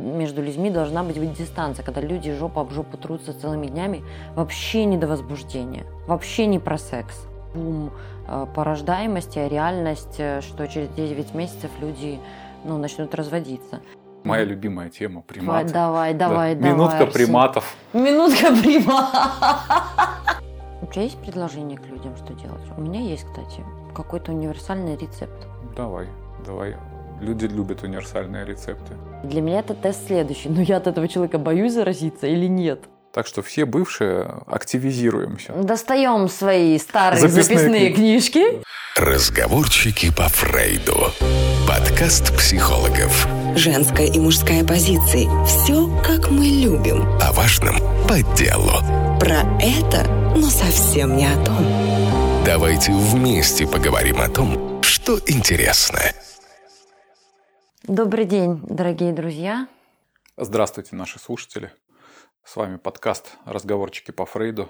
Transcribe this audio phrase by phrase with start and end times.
[0.00, 4.02] Между людьми должна быть дистанция, когда люди жопа об жопу трутся целыми днями.
[4.34, 7.26] Вообще не до возбуждения, вообще не про секс.
[7.54, 7.90] Бум
[8.26, 12.18] э, по рождаемости, а реальность, э, что через 9 месяцев люди
[12.64, 13.80] ну, начнут разводиться.
[14.24, 15.72] Моя любимая тема– приматы.
[15.72, 16.60] Давай, давай, да.
[16.60, 16.74] давай.
[16.74, 17.12] Минутка Арсен.
[17.12, 17.76] приматов.
[17.92, 20.10] Минутка приматов.
[20.82, 22.62] У тебя есть предложение к людям, что делать?
[22.76, 23.64] У меня есть, кстати,
[23.94, 25.46] какой-то универсальный рецепт.
[25.76, 26.08] Давай,
[26.44, 26.76] давай.
[27.20, 28.94] Люди любят универсальные рецепты.
[29.24, 30.48] Для меня это тест следующий.
[30.48, 32.84] Но я от этого человека боюсь заразиться или нет?
[33.12, 35.52] Так что все бывшие активизируемся.
[35.52, 38.42] Достаем свои старые записные, записные книжки.
[38.96, 41.10] Разговорчики по Фрейду.
[41.68, 43.26] Подкаст психологов.
[43.54, 45.28] Женская и мужская позиции.
[45.44, 47.02] Все, как мы любим.
[47.20, 47.76] О важном
[48.08, 48.72] по делу.
[49.18, 51.66] Про это, но совсем не о том.
[52.46, 56.00] Давайте вместе поговорим о том, что интересно.
[57.90, 59.66] Добрый день, дорогие друзья.
[60.36, 61.72] Здравствуйте, наши слушатели.
[62.44, 64.68] С вами подкаст «Разговорчики по Фрейду»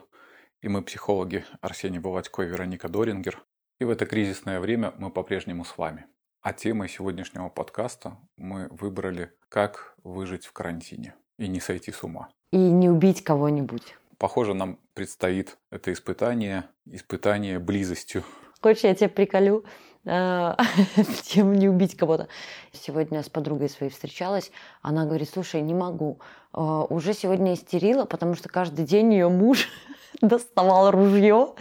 [0.62, 3.44] и мы психологи Арсений Баватько и Вероника Дорингер.
[3.78, 6.06] И в это кризисное время мы по-прежнему с вами.
[6.40, 12.30] А темой сегодняшнего подкаста мы выбрали «Как выжить в карантине и не сойти с ума».
[12.52, 13.98] И не убить кого-нибудь.
[14.16, 18.24] Похоже, нам предстоит это испытание, испытание близостью.
[18.62, 19.66] Хочешь, я тебя приколю?
[20.06, 20.54] Э,
[21.24, 22.28] тем не убить кого-то.
[22.72, 24.50] Сегодня с подругой своей встречалась,
[24.82, 26.20] она говорит, слушай, не могу,
[26.54, 29.68] э, уже сегодня истерила, потому что каждый день ее муж
[30.20, 31.54] доставал ружье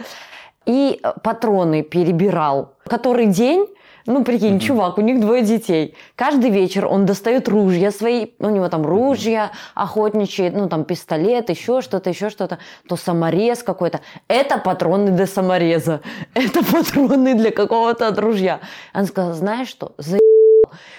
[0.64, 2.74] и патроны перебирал.
[2.84, 3.66] Который день
[4.10, 4.60] ну, прикинь, mm-hmm.
[4.60, 5.94] чувак, у них двое детей.
[6.16, 11.80] Каждый вечер он достает ружья свои, у него там ружья, охотничьи, ну, там пистолет, еще
[11.80, 14.00] что-то, еще что-то, то саморез какой-то.
[14.28, 16.00] Это патроны для самореза,
[16.34, 18.60] это патроны для какого-то от ружья.
[18.92, 20.18] Она сказала, знаешь что, за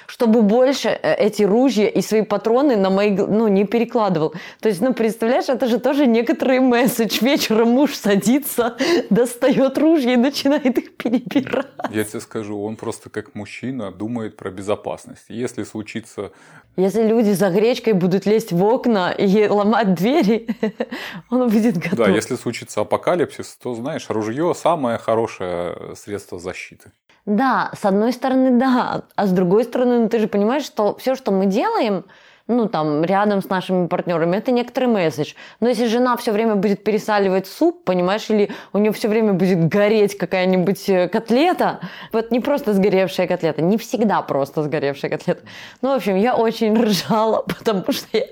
[0.07, 4.33] чтобы больше э, эти ружья и свои патроны на мои, ну, не перекладывал.
[4.59, 7.19] То есть, ну, представляешь, это же тоже некоторый месседж.
[7.21, 8.77] Вечером муж садится,
[9.09, 11.67] достает ружья и начинает их перебирать.
[11.89, 15.25] Я тебе скажу, он просто как мужчина думает про безопасность.
[15.29, 16.31] Если случится...
[16.78, 20.47] Если люди за гречкой будут лезть в окна и ломать двери,
[21.29, 22.00] он будет готов.
[22.00, 26.91] Да, если случится апокалипсис, то, знаешь, ружье самое хорошее средство защиты.
[27.25, 31.15] Да, с одной стороны, да, а с другой стороны, ну, ты же понимаешь, что все,
[31.15, 32.05] что мы делаем,
[32.51, 35.34] ну, там, рядом с нашими партнерами, это некоторый месседж.
[35.59, 39.67] Но если жена все время будет пересаливать суп, понимаешь, или у нее все время будет
[39.67, 41.79] гореть какая-нибудь э, котлета,
[42.12, 45.41] вот не просто сгоревшая котлета, не всегда просто сгоревшая котлета.
[45.81, 48.28] Ну, в общем, я очень ржала, потому что я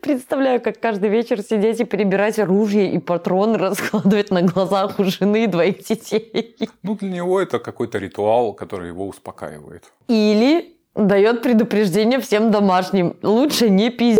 [0.00, 5.44] представляю, как каждый вечер сидеть и перебирать оружие и патроны раскладывать на глазах у жены
[5.44, 6.56] и двоих детей.
[6.82, 9.84] Ну, для него это какой-то ритуал, который его успокаивает.
[10.08, 13.16] Или дает предупреждение всем домашним.
[13.22, 14.18] Лучше не пиздец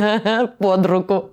[0.58, 1.30] под руку.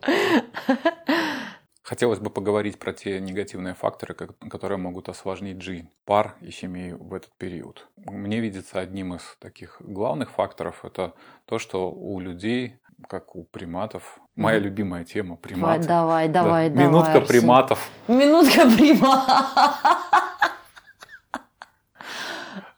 [1.83, 7.13] Хотелось бы поговорить про те негативные факторы, которые могут осложнить жизнь пар и семей в
[7.13, 7.87] этот период.
[7.95, 11.13] Мне видится одним из таких главных факторов это
[11.45, 12.75] то, что у людей,
[13.07, 15.87] как у приматов, моя любимая тема приматы.
[15.87, 16.73] Давай, давай, да.
[16.73, 16.87] давай.
[16.87, 17.89] Минутка приматов.
[18.09, 20.23] Минутка приматов.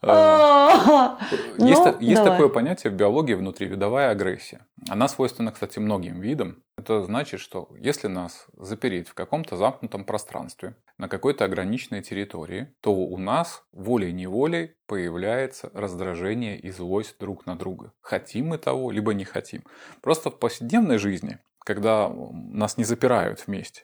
[0.01, 1.17] Э,
[1.57, 4.65] есть, ну, есть такое понятие в биологии внутривидовая агрессия.
[4.87, 6.63] Она свойственна, кстати, многим видам.
[6.77, 12.93] Это значит, что если нас запереть в каком-то замкнутом пространстве, на какой-то ограниченной территории, то
[12.93, 17.91] у нас волей-неволей появляется раздражение и злость друг на друга.
[18.01, 19.63] Хотим мы того, либо не хотим.
[20.01, 23.83] Просто в повседневной жизни, когда нас не запирают вместе,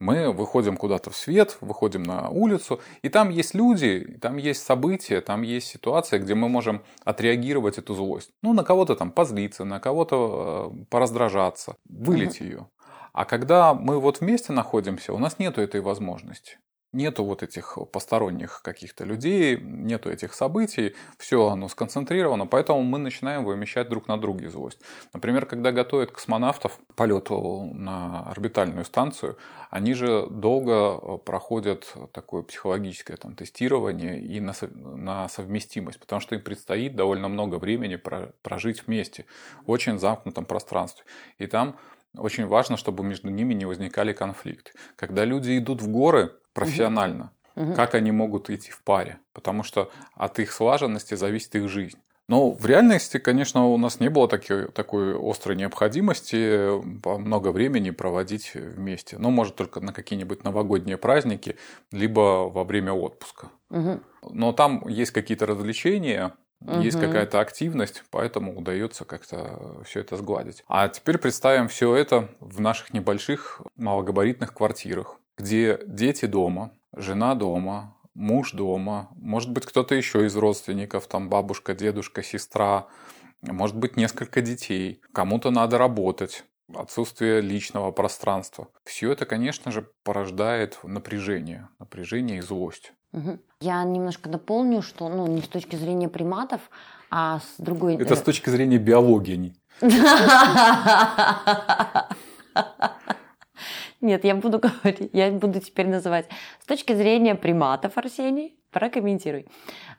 [0.00, 5.20] мы выходим куда-то в свет, выходим на улицу, и там есть люди, там есть события,
[5.20, 8.30] там есть ситуация, где мы можем отреагировать эту злость.
[8.42, 12.68] Ну, на кого-то там позлиться, на кого-то э, пораздражаться, вылить ее.
[13.12, 16.58] А когда мы вот вместе находимся, у нас нету этой возможности
[16.96, 23.44] нету вот этих посторонних каких-то людей, нету этих событий, все оно сконцентрировано, поэтому мы начинаем
[23.44, 24.80] вымещать друг на друге злость.
[25.12, 29.36] Например, когда готовят космонавтов к полету на орбитальную станцию,
[29.70, 36.34] они же долго э, проходят такое психологическое там, тестирование и на, на совместимость, потому что
[36.34, 38.00] им предстоит довольно много времени
[38.42, 39.26] прожить вместе
[39.66, 41.04] в очень замкнутом пространстве.
[41.38, 41.76] И там
[42.18, 44.72] очень важно, чтобы между ними не возникали конфликты.
[44.96, 47.32] Когда люди идут в горы, профессионально.
[47.54, 47.74] Угу.
[47.74, 49.18] Как они могут идти в паре?
[49.32, 51.98] Потому что от их слаженности зависит их жизнь.
[52.28, 56.70] Но в реальности, конечно, у нас не было таки, такой острой необходимости
[57.18, 59.16] много времени проводить вместе.
[59.18, 61.56] Ну, может, только на какие-нибудь новогодние праздники,
[61.92, 63.50] либо во время отпуска.
[63.70, 64.00] Угу.
[64.30, 66.80] Но там есть какие-то развлечения, Угу.
[66.80, 70.64] Есть какая-то активность, поэтому удается как-то все это сгладить.
[70.68, 77.96] А теперь представим все это в наших небольших малогабаритных квартирах, где дети дома, жена дома,
[78.14, 82.86] муж дома, может быть кто-то еще из родственников, там бабушка, дедушка, сестра,
[83.42, 86.44] может быть несколько детей, кому-то надо работать,
[86.74, 88.68] отсутствие личного пространства.
[88.84, 92.92] Все это, конечно же, порождает напряжение, напряжение и злость.
[93.60, 96.60] Я немножко дополню, что ну, не с точки зрения приматов,
[97.10, 97.96] а с другой...
[97.96, 99.54] Это с точки зрения биологии.
[104.02, 106.28] Нет, я буду говорить, я буду теперь называть.
[106.60, 109.46] С точки зрения приматов, Арсений, прокомментируй.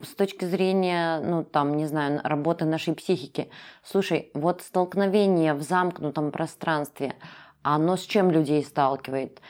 [0.01, 3.49] С точки зрения, ну, там, не знаю, работы нашей психики.
[3.83, 7.15] Слушай, вот столкновение в замкнутом пространстве,
[7.63, 9.41] оно с чем людей сталкивает?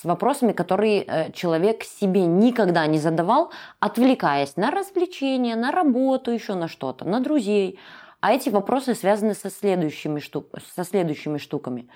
[0.00, 3.50] С вопросами, которые э, человек себе никогда не задавал,
[3.80, 7.78] отвлекаясь на развлечения, на работу, еще на что-то, на друзей.
[8.20, 11.88] А эти вопросы связаны со следующими, штук, со следующими штуками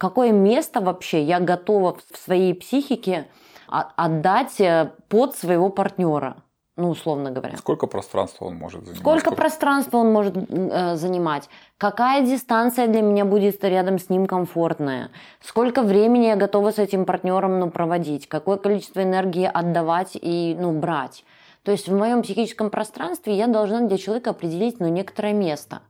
[0.00, 3.28] какое место вообще я готова в своей психике
[3.68, 6.42] отдать э, под своего партнера,
[6.80, 7.56] ну, условно говоря.
[7.56, 9.00] Сколько пространства он может занимать?
[9.00, 9.36] Сколько, Сколько...
[9.36, 11.48] пространства он может э, занимать?
[11.78, 15.10] Какая дистанция для меня будет рядом с ним комфортная?
[15.40, 18.28] Сколько времени я готова с этим партнером ну, проводить?
[18.28, 21.24] Какое количество энергии отдавать и ну, брать?
[21.62, 25.82] То есть в моем психическом пространстве я должна для человека определить ну, некоторое место.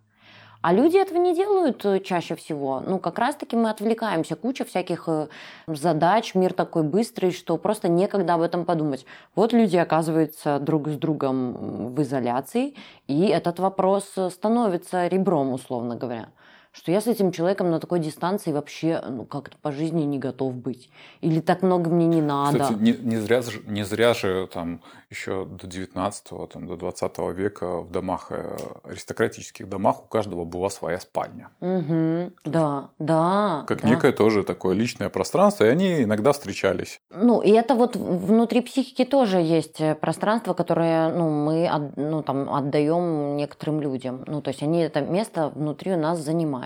[0.63, 2.83] А люди этого не делают э, чаще всего.
[2.87, 4.37] Ну, как раз-таки мы отвлекаемся.
[4.37, 5.29] Куча всяких э,
[5.67, 9.07] задач, мир такой быстрый, что просто некогда об этом подумать.
[9.35, 12.75] Вот люди оказываются друг с другом в изоляции,
[13.07, 16.29] и этот вопрос становится ребром, условно говоря
[16.73, 20.55] что я с этим человеком на такой дистанции вообще ну, как-то по жизни не готов
[20.55, 20.91] быть.
[21.21, 22.59] Или так много мне не надо.
[22.59, 24.81] Кстати, не, не, зря, не зря же там
[25.11, 30.71] еще до 19-го, там, до 20 века в домах, э, аристократических домах у каждого была
[30.71, 31.49] своя спальня.
[31.61, 33.65] Угу, да, да.
[33.67, 33.89] Как да.
[33.89, 37.01] некое тоже такое личное пространство, и они иногда встречались.
[37.11, 42.49] Ну, и это вот внутри психики тоже есть э, пространство, которое ну, мы ну, там,
[42.55, 44.23] отдаем некоторым людям.
[44.29, 46.60] Ну, то есть они это место внутри у нас занимают.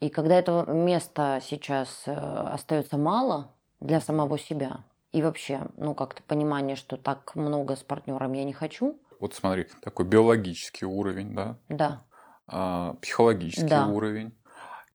[0.00, 4.80] И когда этого места сейчас э, остается мало для самого себя,
[5.12, 8.98] и вообще, ну, как-то понимание, что так много с партнером я не хочу.
[9.20, 11.56] Вот смотри, такой биологический уровень, да?
[11.68, 12.02] Да.
[12.48, 13.86] А, психологический да.
[13.86, 14.32] уровень.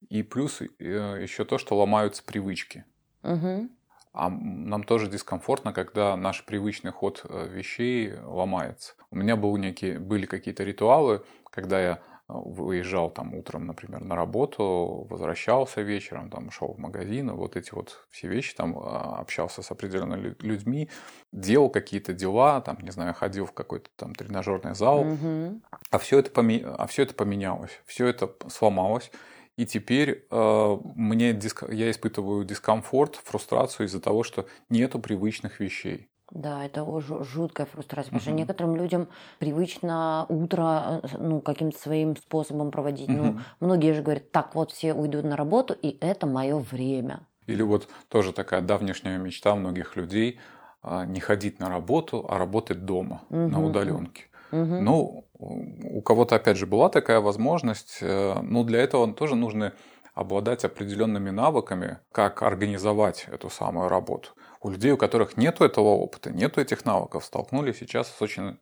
[0.09, 2.83] И плюс э, еще то, что ломаются привычки.
[3.23, 3.69] Угу.
[4.13, 8.95] А нам тоже дискомфортно, когда наш привычный ход э, вещей ломается.
[9.11, 15.07] У меня был некие, были какие-то ритуалы, когда я выезжал там утром, например, на работу,
[15.09, 19.71] возвращался вечером, там шел в магазин, вот эти вот все вещи, там а, общался с
[19.71, 20.89] определенными людьми,
[21.31, 25.61] делал какие-то дела, там, не знаю, ходил в какой-то там тренажерный зал, угу.
[25.89, 26.65] а все это, поме...
[26.65, 29.09] а все это поменялось, все это сломалось,
[29.55, 31.63] и теперь э, мне диск...
[31.69, 36.09] я испытываю дискомфорт, фрустрацию из-за того, что нету привычных вещей.
[36.31, 36.85] Да, это
[37.23, 39.07] жуткая фрустрация, потому что некоторым людям
[39.39, 43.07] привычно утро э, ну, каким-то своим способом проводить.
[43.07, 47.21] Ну, многие же говорят, так вот все уйдут на работу, и это мое время.
[47.45, 50.39] Или вот тоже такая давнешняя мечта многих людей
[50.83, 53.47] а, не ходить на работу, а работать дома угу.
[53.47, 54.25] на удаленке.
[54.51, 54.59] Угу.
[54.59, 59.73] Ну, у кого-то, опять же, была такая возможность, э, но для этого тоже нужно
[60.13, 64.29] обладать определенными навыками, как организовать эту самую работу.
[64.61, 68.57] У людей, у которых нет этого опыта, нет этих навыков, столкнулись сейчас с очень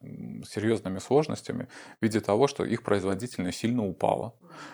[0.48, 1.68] серьезными сложностями
[2.00, 4.34] в виде того, что их производительность сильно упала,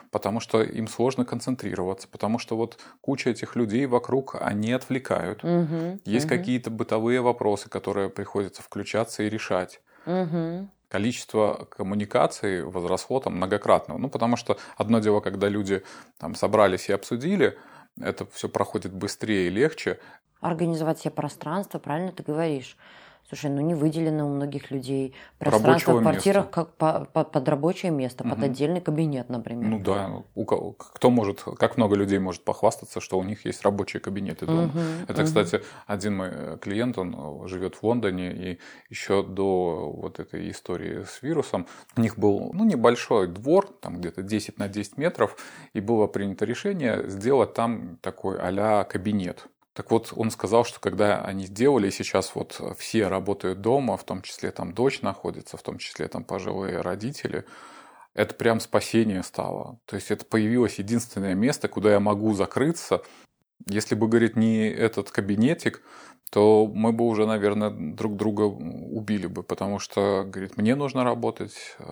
[0.09, 5.43] потому что им сложно концентрироваться, потому что вот куча этих людей вокруг, они отвлекают.
[5.43, 6.35] Угу, Есть угу.
[6.35, 9.81] какие-то бытовые вопросы, которые приходится включаться и решать.
[10.05, 13.97] Угу количество коммуникаций возросло там многократно.
[13.97, 15.83] Ну, потому что одно дело, когда люди
[16.19, 17.57] там собрались и обсудили,
[18.00, 20.00] это все проходит быстрее и легче.
[20.39, 22.77] Организовать себе пространство, правильно ты говоришь.
[23.27, 26.51] Слушай, ну не выделено у многих людей пространство в квартирах места.
[26.51, 28.35] как по, по, под рабочее место, угу.
[28.35, 29.69] под отдельный кабинет, например.
[29.69, 33.61] Ну да, у кого, кто может, как много людей может похвастаться, что у них есть
[33.63, 34.65] рабочие кабинеты дома.
[34.65, 35.25] Угу, Это, угу.
[35.25, 38.59] кстати, один мой клиент, он живет в Лондоне, и
[38.89, 44.23] еще до вот этой истории с вирусом у них был ну, небольшой двор, там где-то
[44.23, 45.37] 10 на 10 метров,
[45.73, 49.47] и было принято решение сделать там такой а кабинет.
[49.73, 54.21] Так вот, он сказал, что когда они сделали, сейчас вот все работают дома, в том
[54.21, 57.45] числе там дочь находится, в том числе там пожилые родители,
[58.13, 59.79] это прям спасение стало.
[59.85, 63.01] То есть это появилось единственное место, куда я могу закрыться,
[63.67, 65.83] Если бы, говорит, не этот кабинетик,
[66.31, 71.55] то мы бы уже, наверное, друг друга убили бы, потому что, говорит, мне нужно работать,
[71.79, 71.83] э,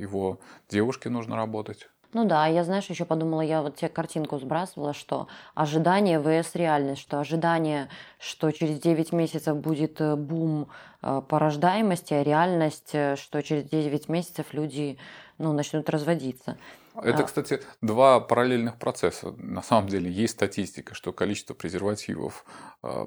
[0.00, 1.88] его девушке нужно работать.
[2.14, 7.02] Ну да, я, знаешь, еще подумала, я вот тебе картинку сбрасывала, что ожидание vs реальность,
[7.02, 7.88] что ожидание,
[8.18, 10.68] что через 9 месяцев будет э, бум
[11.02, 14.96] э, по рождаемости, а реальность, э, что через 9 месяцев люди
[15.36, 16.56] ну, начнут разводиться.
[16.94, 17.26] Это, а.
[17.26, 19.34] кстати, два параллельных процесса.
[19.36, 22.44] На самом деле есть статистика, что количество презервативов,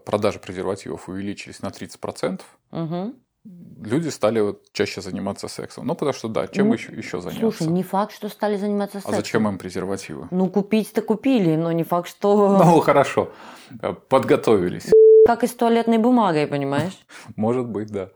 [0.06, 2.42] продажи презервативов увеличились на 30%.
[2.72, 5.88] Угу люди стали вот чаще заниматься сексом.
[5.88, 7.42] Ну, потому что да, чем ну, еще, еще заняться?
[7.42, 9.14] Слушай, не факт, что стали заниматься сексом.
[9.14, 10.28] А зачем им презервативы?
[10.32, 12.58] Ну, купить-то купили, но не факт, что...
[12.64, 13.32] Ну, хорошо,
[14.10, 14.92] подготовились.
[15.26, 16.98] Как и с туалетной бумагой, понимаешь?
[17.36, 18.10] Может быть, да.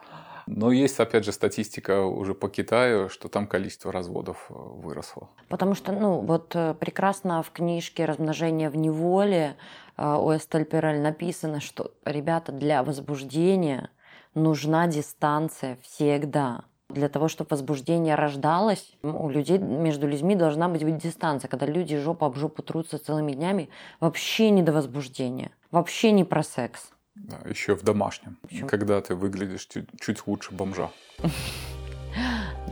[0.48, 5.29] Но есть, опять же, статистика уже по Китаю, что там количество разводов э, выросло.
[5.50, 9.55] Потому что, ну, вот э, прекрасно в книжке «Размножение в неволе»
[9.98, 13.89] э, у Эстель Перель написано, что, ребята, для возбуждения
[14.36, 16.65] нужна дистанция всегда.
[16.89, 21.50] Для того, чтобы возбуждение рождалось, у людей, между людьми должна быть дистанция.
[21.50, 25.51] Когда люди жопу об жопу трутся целыми днями, вообще не до возбуждения.
[25.72, 26.92] Вообще не про секс.
[27.15, 28.38] Да, еще в домашнем.
[28.42, 28.68] Почему?
[28.68, 30.89] Когда ты выглядишь чуть, чуть лучше бомжа.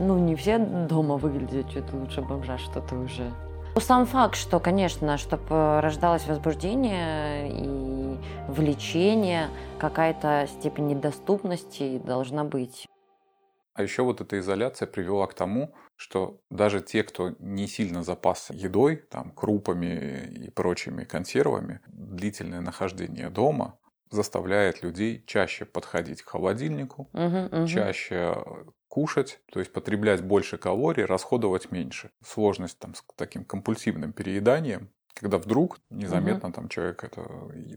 [0.00, 3.30] Ну, не все дома выглядят чуть лучше бомжа, что-то уже
[3.80, 8.16] сам факт, что, конечно, чтобы рождалось возбуждение и
[8.48, 9.48] влечение,
[9.88, 12.88] какая-то степень недоступности должна быть.
[13.74, 18.54] А еще вот эта изоляция привела к тому, что даже те, кто не сильно запасся
[18.54, 23.78] едой, там, крупами и прочими консервами, длительное нахождение дома
[24.10, 27.66] заставляет людей чаще подходить к холодильнику, угу, угу.
[27.66, 28.34] чаще
[28.88, 32.10] кушать, то есть потреблять больше калорий, расходовать меньше.
[32.24, 36.56] Сложность там, с таким компульсивным перееданием, когда вдруг незаметно угу.
[36.56, 37.22] там человек это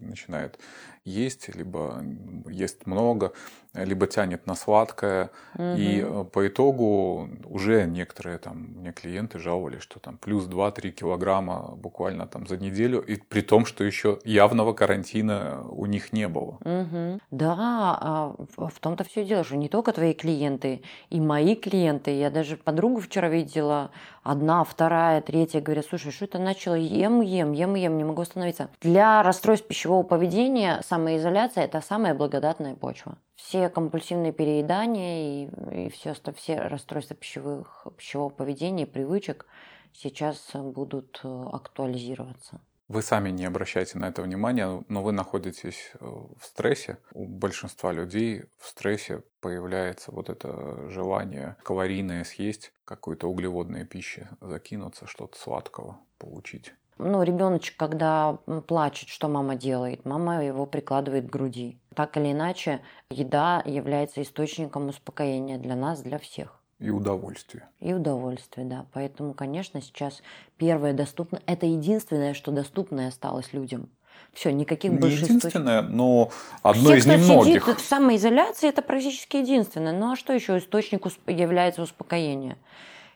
[0.02, 0.60] начинает
[1.06, 2.04] есть, либо
[2.50, 3.32] есть много,
[3.74, 5.30] либо тянет на сладкое.
[5.56, 5.64] Угу.
[5.78, 11.76] И э, по итогу уже некоторые там, мне клиенты жаловались, что там плюс 2-3 килограмма
[11.78, 16.58] буквально там за неделю, и при том, что еще явного карантина у них не было.
[16.62, 17.20] Угу.
[17.32, 22.12] Да, а в том-то все дело, что не только твои клиенты, и мои клиенты.
[22.12, 23.92] Я даже подругу вчера видела,
[24.28, 28.70] одна, вторая, третья, говорят, слушай, что это начало ем, ем, ем, ем, не могу остановиться.
[28.82, 33.18] Для расстройств пищевого поведения самоизоляция– это самая благодатная почва.
[33.36, 39.46] Все компульсивные переедания и, и все, все расстройства пищевых, пищевого поведения, привычек
[39.94, 42.62] сейчас будут э, актуализироваться.
[42.88, 47.00] Вы сами не обращаете на это внимания, но вы находитесь э, в стрессе.
[47.14, 55.06] У большинства людей в стрессе появляется вот это желание калорийное съесть, какой-то углеводной пищи закинуться,
[55.06, 60.04] что-то сладкого получить ну, ребеночек, когда плачет, что мама делает?
[60.06, 61.80] Мама его прикладывает к груди.
[61.94, 66.60] Так или иначе, еда является источником успокоения для нас, для всех.
[66.80, 67.68] И удовольствие.
[67.80, 68.86] И удовольствие, да.
[68.94, 70.22] Поэтому, конечно, сейчас
[70.58, 71.42] первое доступно.
[71.48, 73.90] Это единственное, что доступное осталось людям.
[74.34, 76.32] Все, никаких Не больше единственное, но
[76.62, 77.64] одно Все, из немногих.
[77.64, 79.94] Сидит в самоизоляции это практически единственное.
[79.94, 82.58] Ну а что еще источник является успокоения?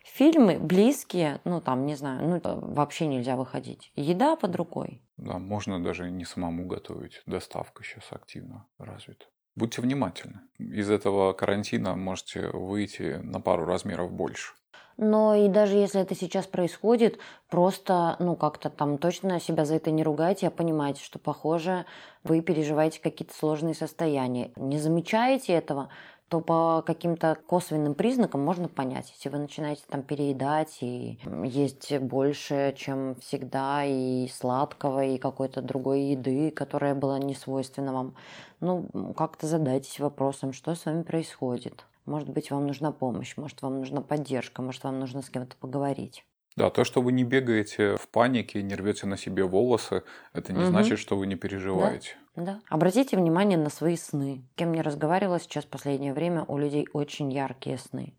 [0.03, 3.91] Фильмы близкие, ну там, не знаю, ну вообще нельзя выходить.
[3.95, 5.01] Еда под рукой.
[5.17, 7.21] Да, можно даже не самому готовить.
[7.27, 9.25] Доставка сейчас активно развита.
[9.55, 10.41] Будьте внимательны.
[10.57, 14.53] Из этого карантина можете выйти на пару размеров больше.
[14.97, 17.17] Но и даже если это сейчас происходит,
[17.49, 21.85] просто, ну, как-то там точно себя за это не ругайте, а понимаете, что, похоже,
[22.23, 24.51] вы переживаете какие-то сложные состояния.
[24.55, 25.89] Не замечаете этого,
[26.31, 32.73] то по каким-то косвенным признакам можно понять, если вы начинаете там переедать и есть больше,
[32.77, 38.15] чем всегда, и сладкого, и какой-то другой еды, которая была не свойственна вам,
[38.61, 41.85] ну, как-то задайтесь вопросом, что с вами происходит.
[42.05, 46.23] Может быть, вам нужна помощь, может, вам нужна поддержка, может, вам нужно с кем-то поговорить.
[46.57, 50.03] Да, то, что вы не бегаете в панике, не рвете на себе волосы,
[50.33, 50.67] это не угу.
[50.67, 52.15] значит, что вы не переживаете.
[52.35, 52.59] Да, да.
[52.69, 54.43] Обратите внимание на свои сны.
[54.55, 58.13] Кем я разговаривала сейчас в последнее время, у людей очень яркие сны.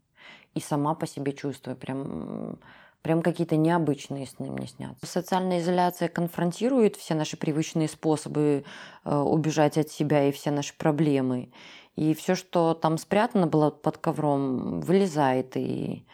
[0.55, 2.59] И сама по себе чувствую, прям,
[3.03, 5.07] прям какие-то необычные сны мне снятся.
[5.07, 8.65] Социальная изоляция конфронтирует все наши привычные способы
[9.05, 11.51] э, убежать от себя и все наши проблемы.
[11.97, 16.07] И все, что там спрятано было под ковром, вылезает и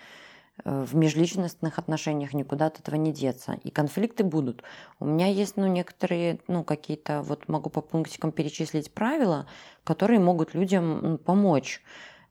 [0.65, 3.59] в межличностных отношениях никуда от этого не деться.
[3.65, 4.63] И конфликты будут.
[4.99, 9.47] У меня есть ну, некоторые, ну, какие-то, вот могу по пунктикам перечислить правила,
[9.85, 11.83] которые могут людям помочь.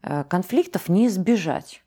[0.04, 1.84] Э, конфликтов не избежать.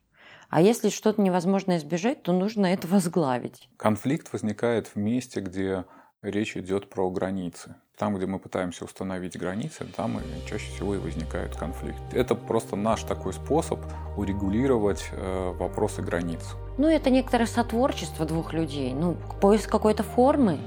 [0.48, 3.68] А если что-то невозможно избежать, то нужно это возглавить.
[3.76, 5.84] Конфликт возникает в месте, где
[6.22, 7.74] речь идет про границы.
[7.96, 12.16] Там, где мы пытаемся установить границы, там и чаще всего и возникают конфликты.
[12.16, 13.78] Это просто наш такой способ
[14.16, 16.40] урегулировать э, вопросы границ.
[16.78, 18.94] Ну, это некоторое сотворчество двух людей.
[18.94, 20.58] Ну, поиск какой-то формы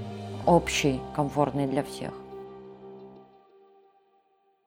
[0.46, 2.14] общей, комфортной для всех.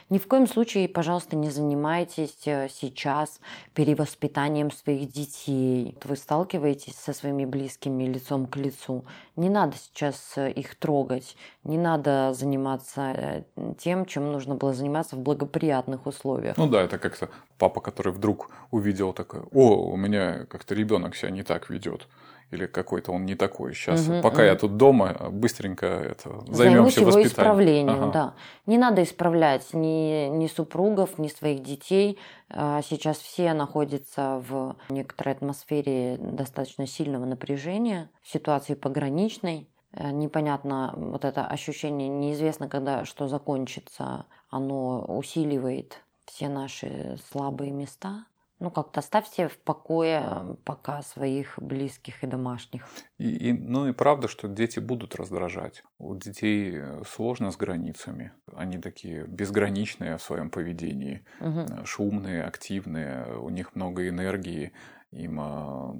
[0.08, 3.40] Ни в коем случае, пожалуйста, не занимайтесь э, сейчас
[3.74, 5.98] перевоспитанием своих детей.
[6.04, 9.04] Вы сталкиваетесь со своими близкими лицом к лицу.
[9.34, 11.36] Не надо сейчас э, их трогать.
[11.64, 13.42] Не надо заниматься э,
[13.78, 16.56] тем, чем нужно было заниматься в благоприятных условиях.
[16.56, 21.30] Ну да, это как-то папа, который вдруг увидел такое, о, у меня как-то ребенок себя
[21.30, 22.06] не так ведет
[22.50, 23.74] или какой-то он не такой.
[23.74, 24.44] Сейчас, угу, пока угу.
[24.44, 27.26] я тут дома, быстренько это займемся его воспитанием.
[27.26, 28.12] исправлением, ага.
[28.12, 28.34] да.
[28.66, 32.18] Не надо исправлять ни, ни супругов, ни своих детей.
[32.48, 39.68] А, сейчас все находятся в некоторой атмосфере достаточно сильного напряжения, ситуации пограничной.
[39.92, 48.26] Э, непонятно, вот это ощущение, неизвестно, когда что закончится, оно усиливает все наши слабые места
[48.58, 52.86] ну, как-то оставьте в покое э, пока своих близких и домашних.
[53.18, 55.84] И, и, ну и правда, что дети будут раздражать.
[55.98, 58.32] У детей э, сложно с границами.
[58.54, 61.84] Они такие безграничные в своем поведении, угу.
[61.84, 64.72] шумные, активные, у них много энергии,
[65.12, 65.36] им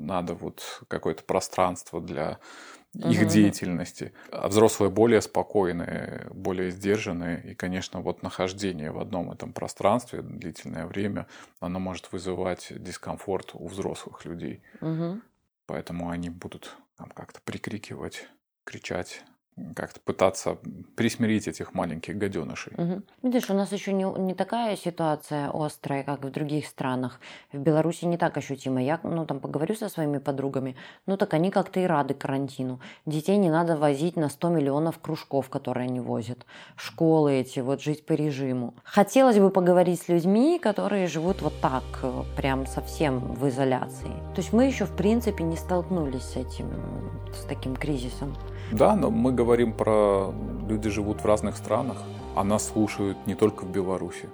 [0.06, 2.38] надо вот какое-то пространство для
[2.94, 3.30] их угу.
[3.30, 4.12] деятельности.
[4.30, 7.52] А взрослые более спокойные, более сдержанные.
[7.52, 11.26] И, конечно, вот нахождение в одном этом пространстве длительное время,
[11.60, 14.62] оно может вызывать дискомфорт у взрослых людей.
[14.80, 15.20] Угу.
[15.66, 18.28] Поэтому они будут там как-то прикрикивать,
[18.64, 19.24] кричать,
[19.74, 20.58] как-то пытаться
[20.96, 22.74] присмирить этих маленьких гаденышей.
[22.76, 23.02] Угу.
[23.22, 27.20] Видишь, у нас еще не, не такая ситуация острая, как в других странах.
[27.52, 28.82] В Беларуси не так ощутимо.
[28.82, 32.80] Я ну, там поговорю со своими подругами, ну так они как-то и рады карантину.
[33.06, 36.44] Детей не надо возить на 100 миллионов кружков, которые они возят.
[36.76, 38.74] Школы эти, вот жить по режиму.
[38.84, 41.84] Хотелось бы поговорить с людьми, которые живут вот так,
[42.36, 44.10] прям совсем в изоляции.
[44.34, 46.70] То есть мы еще в принципе не столкнулись с этим,
[47.34, 48.36] с таким кризисом.
[48.72, 50.34] Да, но мы говорим про
[50.68, 51.98] люди живут в разных странах,
[52.34, 54.28] а нас слушают не только в Беларуси.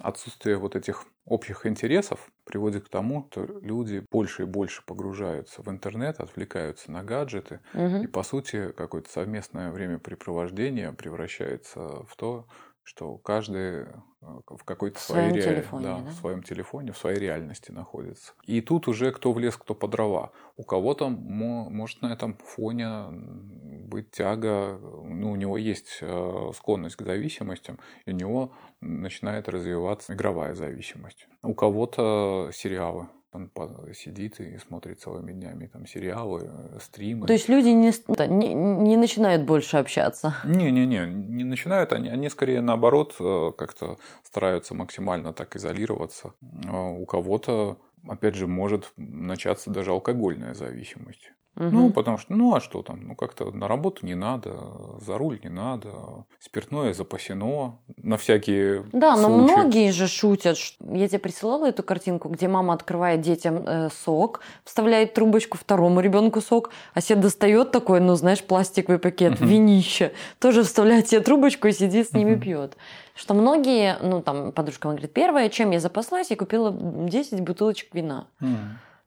[0.00, 5.68] Отсутствие вот этих общих интересов приводит к тому, что люди больше и больше погружаются в
[5.68, 8.02] интернет, отвлекаются на гаджеты, угу.
[8.02, 12.46] и по сути какое-то совместное времяпрепровождение превращается в то,
[12.84, 13.86] что каждый э,
[14.20, 15.42] в какой-то в своей ре...
[15.42, 16.10] телефоне, да, да?
[16.10, 18.32] в своем телефоне, в своей реальности находится.
[18.44, 20.32] И тут уже кто в лес, кто по дрова.
[20.56, 27.02] У кого-то может на этом фоне быть тяга, ну, у него есть э, склонность к
[27.02, 31.28] зависимостям, и у него начинает развиваться игровая зависимость.
[31.42, 33.50] У кого-то сериалы он
[33.94, 37.26] сидит и смотрит целыми днями там сериалы, э, стримы.
[37.26, 37.92] То есть люди не,
[38.28, 40.34] не, не начинают больше общаться?
[40.44, 46.34] Не-не-не, не начинают, они, они скорее наоборот э, как-то стараются максимально так изолироваться.
[46.68, 51.32] А у кого-то, опять же, может начаться даже алкогольная зависимость.
[51.54, 51.66] Угу.
[51.70, 54.56] Ну, потому что, ну а что там, ну как-то на работу не надо,
[55.04, 59.30] за руль не надо, спиртное запасено на всякие Да, случаи.
[59.30, 60.56] но многие же шутят.
[60.80, 66.40] Я тебе присылала эту картинку, где мама открывает детям э, сок, вставляет трубочку второму ребенку
[66.40, 69.44] сок, а себе достает такой, ну знаешь, пластиковый пакет, угу.
[69.44, 72.42] винище, тоже вставляет себе трубочку и сидит с ними угу.
[72.42, 72.76] пьет.
[73.14, 78.26] Что многие, ну там подружка говорит, первое, чем я запаслась, я купила 10 бутылочек вина.
[78.40, 78.48] Угу.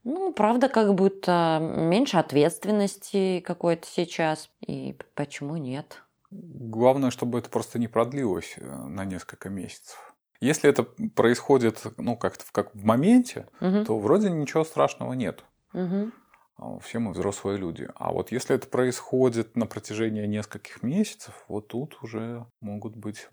[0.06, 4.52] Ну, правда, как будто меньше ответственности какой-то сейчас.
[4.66, 6.04] И почему нет?
[6.30, 10.16] Главное, чтобы это просто не продлилось э, на несколько месяцев.
[10.42, 13.84] Если это происходит, ну, как-то как в моменте, угу.
[13.84, 15.44] то вроде ничего страшного нет.
[15.74, 16.12] Угу.
[16.82, 17.90] Все мы взрослые люди.
[17.96, 23.28] А вот если это происходит на протяжении нескольких месяцев, вот тут уже могут быть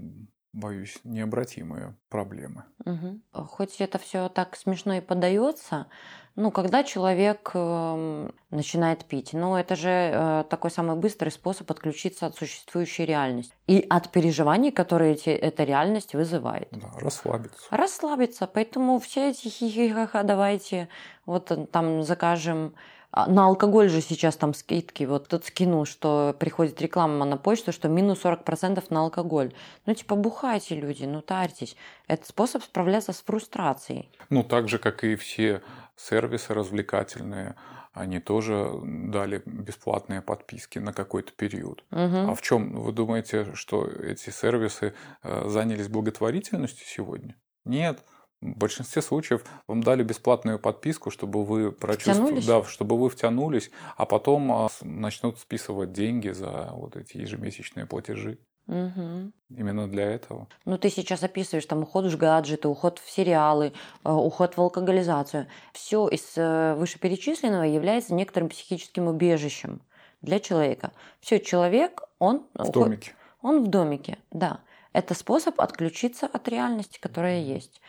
[0.52, 2.64] боюсь, необратимые проблемы.
[2.84, 3.46] Угу.
[3.46, 5.86] Хоть это все так смешно и подается,
[6.34, 12.26] ну, когда человек э, начинает пить, ну, это же э, такой самый быстрый способ отключиться
[12.26, 16.68] от существующей реальности и от переживаний, которые эти, эта реальность вызывает.
[16.70, 17.66] Да, расслабиться.
[17.70, 18.46] Расслабиться.
[18.46, 20.88] Поэтому все эти хихихаха давайте
[21.26, 22.74] вот э, там закажем
[23.12, 25.05] на алкоголь же сейчас там скидки.
[25.05, 29.53] Вот тут скинул, что приходит реклама на почту, что минус 40% на алкоголь.
[29.87, 31.77] Ну, типа, бухайте, люди, ну, тарьтесь.
[32.09, 34.11] Это способ справляться с фрустрацией.
[34.31, 35.62] Ну, так же, как и все
[35.96, 37.55] сервисы развлекательные,
[37.92, 41.85] они тоже дали бесплатные подписки на какой-то период.
[41.90, 42.31] Угу.
[42.31, 47.37] А в чем вы думаете, что эти сервисы э, занялись благотворительностью сегодня?
[47.64, 48.03] Нет,
[48.42, 54.05] В большинстве случаев вам дали бесплатную подписку, чтобы вы прочувствовали, да, чтобы вы втянулись, а
[54.05, 58.38] потом а, начнут списывать деньги за вот эти ежемесячные платежи.
[58.66, 59.33] Угу.
[59.57, 60.48] Именно для этого.
[60.64, 63.72] Ну, ты сейчас описываешь там уход в гаджеты, уход в сериалы,
[64.05, 65.46] э, уход в алкоголизацию.
[65.72, 69.83] Все из э, вышеперечисленного является некоторым психическим убежищем
[70.20, 70.92] для человека.
[71.20, 72.46] Все, человек, он...
[72.55, 72.72] В уход...
[72.72, 73.12] домике.
[73.40, 74.61] Он в домике, да.
[74.92, 77.81] Это способ отключиться от реальности, которая есть.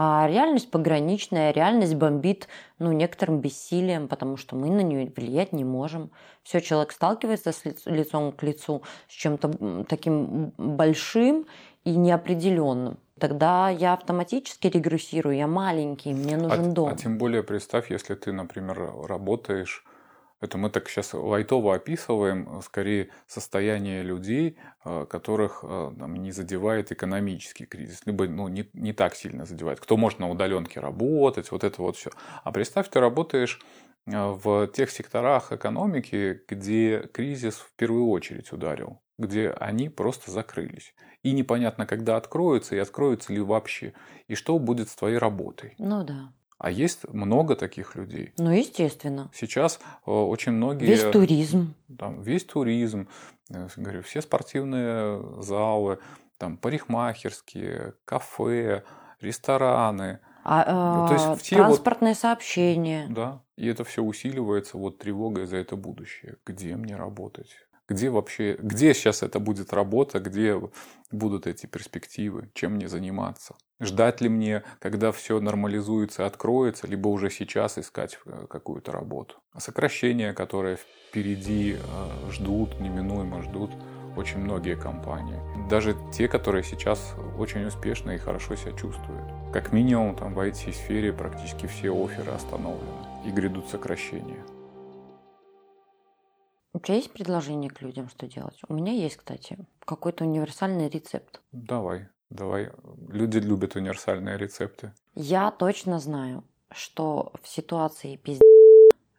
[0.00, 2.46] А реальность пограничная, реальность бомбит
[2.78, 6.12] ну, некоторым бессилием, потому что мы на нее влиять не можем.
[6.44, 11.48] Все, человек сталкивается с лицом к лицу с чем-то таким большим
[11.82, 12.98] и неопределенным.
[13.18, 16.88] Тогда я автоматически регрессирую, я маленький, мне нужен а, дом.
[16.90, 19.84] А тем более представь, если ты, например, работаешь
[20.40, 26.30] это мы так сейчас лайтово описываем, э, скорее, состояние людей, э, которых э, там, не
[26.30, 29.80] задевает экономический кризис, либо ну, не, не так сильно задевает.
[29.80, 32.10] Кто может на удаленке работать, вот это вот все.
[32.44, 33.60] А представь, ты работаешь
[34.06, 40.94] в тех секторах экономики, где кризис в первую очередь ударил, где они просто закрылись.
[41.22, 43.92] И непонятно, когда откроются, и откроются ли вообще,
[44.28, 45.74] и что будет с твоей работой.
[45.78, 46.32] Ну да.
[46.58, 48.32] А есть много таких людей.
[48.36, 49.30] Ну, естественно.
[49.32, 50.86] Сейчас э, очень многие...
[50.86, 51.74] Весь туризм.
[51.96, 53.08] Там, весь туризм,
[53.48, 56.00] э, говорю, все спортивные залы,
[56.36, 58.82] там, парикмахерские, кафе,
[59.20, 60.18] рестораны.
[60.44, 63.06] А, То есть э, все транспортное вот, сообщение.
[63.08, 66.38] Да, и это все усиливается вот тревогой за это будущее.
[66.44, 67.50] Где мне работать?
[67.88, 70.60] Где вообще, где сейчас это будет работа, где
[71.10, 73.54] будут эти перспективы, чем мне заниматься?
[73.80, 79.36] Ждать ли мне, когда все нормализуется, откроется, либо уже сейчас искать э, какую-то работу?
[79.56, 83.70] Сокращения, которые впереди э, ждут, неминуемо ждут
[84.16, 85.40] очень многие компании.
[85.70, 89.24] Даже те, которые сейчас очень успешно и хорошо себя чувствуют.
[89.52, 94.44] Как минимум там в IT-сфере практически все оферы остановлены и грядут сокращения.
[96.78, 98.60] У тебя есть предложение к людям, что делать?
[98.68, 101.40] У меня есть, кстати, какой-то универсальный рецепт.
[101.50, 102.70] Давай, давай.
[103.08, 104.92] Люди любят универсальные рецепты.
[105.16, 108.42] Я точно знаю, что в ситуации пиздец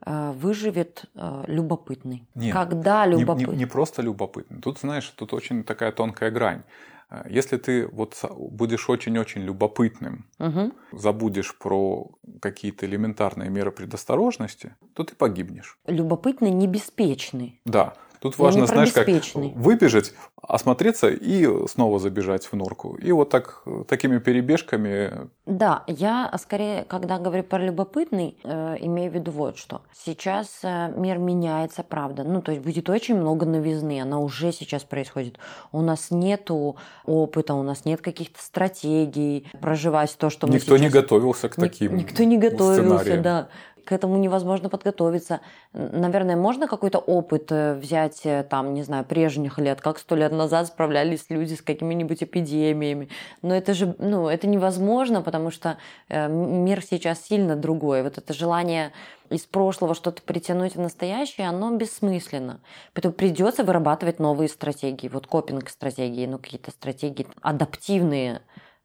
[0.06, 2.26] э, выживет э, любопытный.
[2.34, 3.48] Нет, Когда любопытный?
[3.48, 4.62] Не, не, не просто любопытный.
[4.62, 6.64] Тут, знаешь, тут очень такая тонкая грань.
[7.10, 10.72] Э, если ты вот будешь очень-очень любопытным, угу.
[10.92, 15.78] забудешь про какие-то элементарные меры предосторожности, то ты погибнешь.
[15.88, 17.62] Любопытный, небеспечный.
[17.66, 17.96] Да.
[18.20, 19.08] Тут важно, знаешь, как
[19.56, 22.96] выбежать, осмотреться и снова забежать в норку.
[22.96, 25.30] И вот так, такими перебежками.
[25.46, 29.82] Да, я скорее, когда говорю про любопытный, э, имею в виду вот что.
[29.94, 32.24] Сейчас э, мир меняется, правда.
[32.24, 35.38] Ну, то есть будет очень много новизны, она уже сейчас происходит.
[35.72, 40.82] У нас нету опыта, у нас нет каких-то стратегий проживать то, что мы Никто сейчас...
[40.82, 43.24] не готовился к таким Никто не готовился, сценариям.
[43.24, 43.50] да
[43.86, 45.42] к этому невозможно подготовиться.
[45.74, 50.32] Наверное, можно какой-то опыт э, взять, э, там, не знаю, прежних лет, как сто лет
[50.32, 53.10] назад справлялись люди с какими-нибудь эпидемиями.
[53.42, 55.78] Но это же, ну, это невозможно, потому что
[56.10, 58.04] э, мир сейчас сильно другой.
[58.04, 58.92] Вот это желание
[59.30, 62.60] из прошлого что-то притянуть в настоящее, оно бессмысленно.
[62.94, 65.08] Поэтому придется вырабатывать новые стратегии.
[65.08, 68.42] Вот копинг-стратегии, ну, какие-то стратегии адаптивные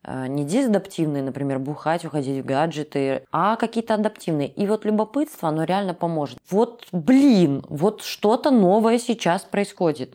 [0.07, 4.49] не дезадаптивные, например, бухать, уходить в гаджеты, а какие-то адаптивные.
[4.49, 6.39] И вот любопытство, оно реально поможет.
[6.51, 10.15] Вот, блин, вот что-то новое сейчас происходит.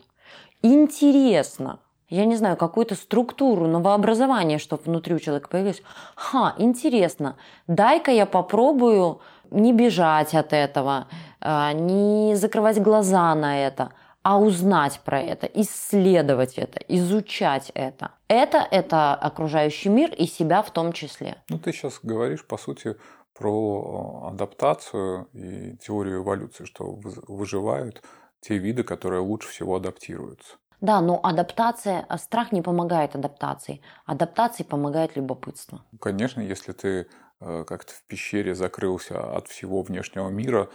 [0.62, 1.78] Интересно.
[2.08, 5.82] Я не знаю, какую-то структуру, новообразование, чтобы внутри у человека появилось.
[6.16, 7.36] Ха, интересно.
[7.68, 11.06] Дай-ка я попробую не бежать от этого,
[11.40, 18.12] э, не закрывать глаза на это, а узнать про это, исследовать это, изучать это.
[18.28, 21.42] Это это окружающий мир и себя в том числе.
[21.48, 22.96] Ну, ты сейчас говоришь, по сути,
[23.34, 28.02] про адаптацию и теорию эволюции, что выживают
[28.40, 30.56] те виды, которые лучше всего адаптируются.
[30.80, 33.82] Да, но адаптация, а страх не помогает адаптации.
[34.06, 35.82] Адаптации помогает любопытство.
[36.00, 37.06] Конечно, если ты
[37.40, 40.70] э, как-то в пещере закрылся от всего внешнего мира,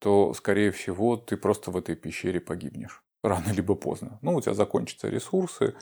[0.00, 3.02] то, скорее всего, ты просто в этой пещере погибнешь.
[3.22, 4.18] Рано либо поздно.
[4.22, 5.74] Ну, у тебя закончатся ресурсы,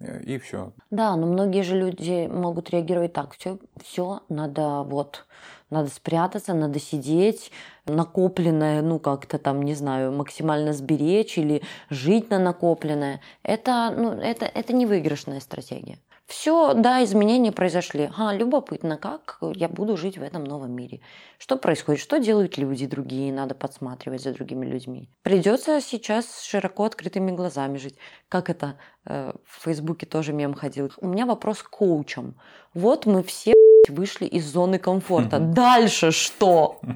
[0.00, 0.72] э, и все.
[0.90, 3.34] Да, но многие же люди могут реагировать так.
[3.34, 5.26] Все, все надо вот,
[5.68, 7.52] надо спрятаться, надо сидеть,
[7.84, 13.20] накопленное, ну как-то там, не знаю, максимально сберечь или жить на накопленное.
[13.42, 15.98] Это, ну, это, это не выигрышная стратегия.
[16.26, 18.10] Все, да, изменения произошли.
[18.16, 21.00] А, любопытно, как я буду жить в этом новом мире.
[21.38, 25.08] Что происходит, что делают люди другие, надо подсматривать за другими людьми.
[25.22, 27.96] Придется сейчас широко открытыми глазами жить.
[28.28, 30.90] Как это э, в Фейсбуке тоже мем ходил.
[31.00, 32.34] У меня вопрос к коучам.
[32.74, 33.52] Вот мы все
[33.90, 35.38] вышли из зоны комфорта.
[35.38, 36.80] Дальше что?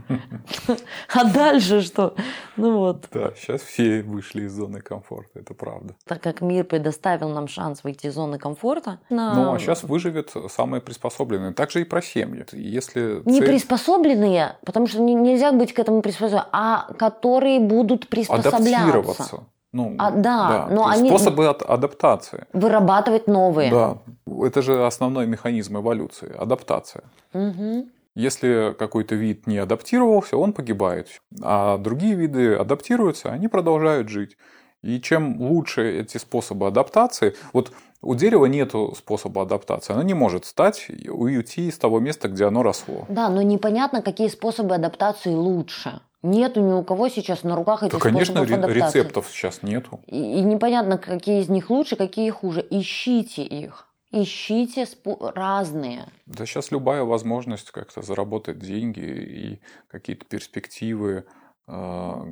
[1.13, 2.15] А дальше что?
[2.57, 3.09] Ну вот.
[3.13, 5.95] Да, сейчас все вышли из зоны комфорта, это правда.
[6.07, 9.01] Так как мир предоставил нам шанс выйти из зоны комфорта.
[9.11, 11.53] Ну, а сейчас выживет самые приспособленные.
[11.53, 12.45] Также и про семьи.
[12.53, 18.59] Если Не приспособленные, потому что нельзя быть к этому приспособленным, а которые будут приспосабливаться.
[18.59, 19.41] Адаптироваться.
[19.73, 21.09] Ну, а, да, да, но они...
[21.09, 22.47] Способы адаптации.
[22.53, 23.71] Вырабатывать новые.
[23.71, 23.99] Да,
[24.45, 27.05] это же основной механизм эволюции– адаптация.
[27.33, 27.87] Угу.
[28.17, 31.09] Если какой-то вид не адаптировался, он погибает.
[31.43, 34.37] А другие виды адаптируются, они продолжают жить.
[34.83, 37.71] И чем лучше эти способы адаптации, вот
[38.03, 39.93] у дерева нет способа адаптации.
[39.93, 43.05] Оно не может стать и уйти из того места, где оно росло.
[43.09, 46.01] Да, но непонятно, какие способы адаптации лучше.
[46.23, 50.01] Нету ни у кого сейчас на руках этих да, конечно, рецептов сейчас нету.
[50.07, 52.67] И, и непонятно, какие из них лучше, какие хуже.
[52.69, 53.89] Ищите их.
[54.13, 54.87] Ищите
[55.35, 56.09] разные.
[56.27, 61.27] Да сейчас любая возможность как-то заработать деньги и какие-то перспективы,
[61.67, 62.25] а,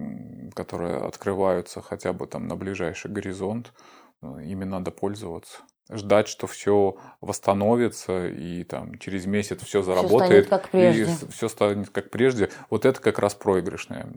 [0.54, 3.72] которые открываются хотя бы там на ближайший горизонт,
[4.22, 5.58] э, ими надо пользоваться
[5.90, 11.02] ждать, что все восстановится и там через месяц все заработает, все как прежде.
[11.02, 12.50] и все станет как прежде.
[12.70, 14.08] Вот это как раз проигрышная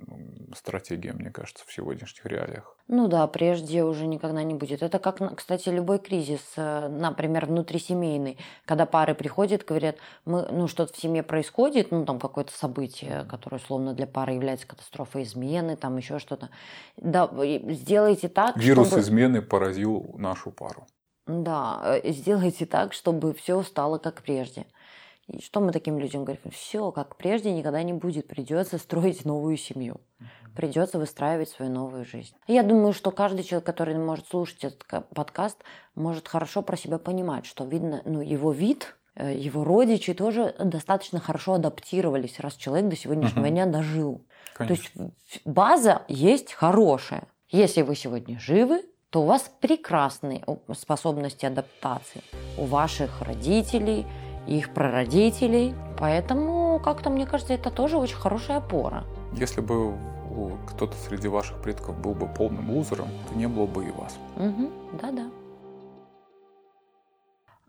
[0.55, 2.75] стратегия, мне кажется, в сегодняшних реалиях.
[2.87, 4.83] Ну да, прежде уже никогда не будет.
[4.83, 10.93] Это как, кстати, любой кризис, э, например, внутрисемейный, когда пары приходят, говорят, мы, ну что-то
[10.93, 15.95] в семье происходит, ну там какое-то событие, которое условно для пары является катастрофой измены, там
[15.95, 16.49] еще что-то.
[16.97, 17.29] Да,
[17.69, 19.01] сделайте так, Вирус чтобы...
[19.03, 20.85] измены поразил нашу пару.
[21.31, 24.65] Да, э, сделайте так, чтобы все стало как прежде.
[25.27, 26.51] И что мы таким людям говорим?
[26.51, 28.27] Все как прежде никогда не будет.
[28.27, 30.01] Придется строить новую семью.
[30.55, 32.35] Придется выстраивать свою новую жизнь.
[32.47, 35.57] Я думаю, что каждый человек, который может слушать этот подкаст,
[35.95, 41.21] может хорошо про себя понимать, что видно, ну, его вид, э, его родичи тоже достаточно
[41.21, 44.25] хорошо адаптировались, раз человек до сегодняшнего дня дожил.
[44.53, 44.75] Конечно.
[44.75, 47.23] То есть база есть хорошая.
[47.47, 50.41] Если вы сегодня живы, то у вас прекрасные
[50.73, 52.23] способности адаптации.
[52.57, 54.07] У ваших родителей,
[54.47, 55.75] их прародителей.
[55.99, 59.03] Поэтому, как-то, мне кажется, это тоже очень хорошая опора.
[59.33, 59.93] Если бы
[60.65, 64.17] кто-то среди ваших предков был бы полным лузером, то не было бы и вас.
[64.37, 64.71] Угу,
[65.01, 65.29] да-да.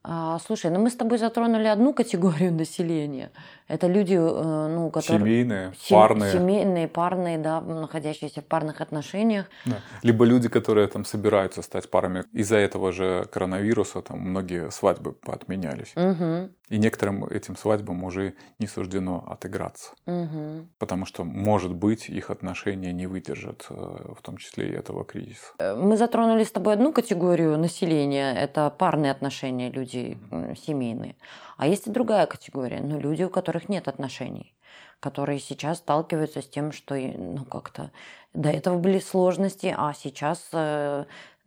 [0.04, 3.30] А, слушай, ну мы с тобой затронули одну категорию населения.
[3.68, 5.20] Это люди, э, ну, которые...
[5.20, 5.98] Семейные, сем...
[5.98, 6.32] парные.
[6.32, 9.46] Семейные, парные, да, находящиеся в парных отношениях.
[9.64, 9.76] Да.
[10.02, 12.24] Либо люди, которые там собираются стать парами.
[12.32, 15.92] Из-за этого же коронавируса там многие свадьбы поотменялись.
[15.94, 16.50] Угу.
[16.72, 19.90] И некоторым этим свадьбам уже не суждено отыграться.
[20.06, 20.68] Угу.
[20.78, 25.52] Потому что, может быть, их отношения не выдержат, э, в том числе и этого кризиса.
[25.58, 28.32] Э, мы затронули с тобой одну категорию населения.
[28.32, 30.16] Это парные отношения, люди
[30.66, 31.14] семейные.
[31.58, 32.80] А есть и другая категория.
[32.80, 34.54] Ну, люди, у которых нет отношений
[35.00, 37.90] которые сейчас сталкиваются с тем, что ну как-то
[38.34, 41.06] до этого были сложности, а сейчас э,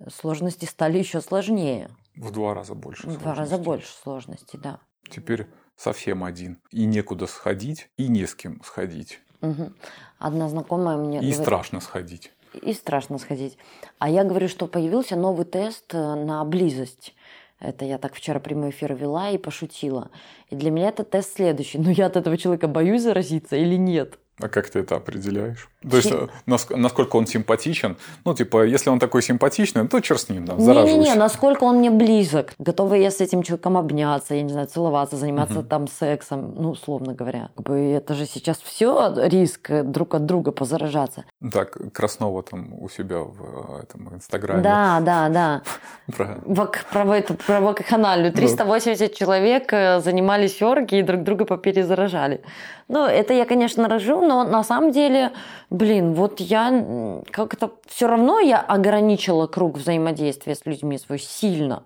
[0.10, 1.90] сложности стали еще сложнее.
[2.18, 3.08] В два раза больше.
[3.08, 4.82] В два раза больше сложностей, да.
[5.10, 6.58] Теперь совсем один.
[6.72, 9.20] И некуда сходить, и не с кем сходить.
[9.42, 9.72] Угу.
[10.20, 11.18] Одна знакомая мне...
[11.18, 12.32] И говорит, страшно сходить.
[12.54, 13.58] И страшно сходить.
[14.00, 17.14] А я говорю, что появился новый тест э, на близость.
[17.60, 20.12] Это я так вчера прямой эфир вела и пошутила.
[20.50, 21.78] И для меня это тест следующий.
[21.86, 24.20] Ну, я от этого человека боюсь заразиться или нет?
[24.42, 25.70] А как ты это определяешь?
[25.90, 26.28] То есть, э,
[26.76, 27.96] насколько он симпатичен?
[28.26, 30.56] Ну, типа, если он такой симпатичный, то черт с ним, да.
[30.56, 32.54] Не-не-не, насколько он мне близок.
[32.60, 35.68] Готова я с этим человеком обняться, я не знаю, целоваться, заниматься угу.
[35.68, 37.50] там сексом, ну, условно говоря.
[37.56, 41.24] Как бы это же сейчас все риск друг от друга позаражаться.
[41.52, 44.62] Так, Краснова там у себя в этом Инстаграме.
[44.62, 45.62] Да, да, да.
[46.18, 46.40] Про...
[46.46, 48.32] Вак, про, эту, про вакханалию.
[48.32, 49.16] 380 да.
[49.16, 52.42] человек э, занимались орги и друг друга поперезаражали.
[52.88, 55.32] Ну, это я, конечно, рожу, но на самом деле,
[55.72, 61.84] блин, вот я как-то все равно я ограничила круг взаимодействия с людьми свой сильно.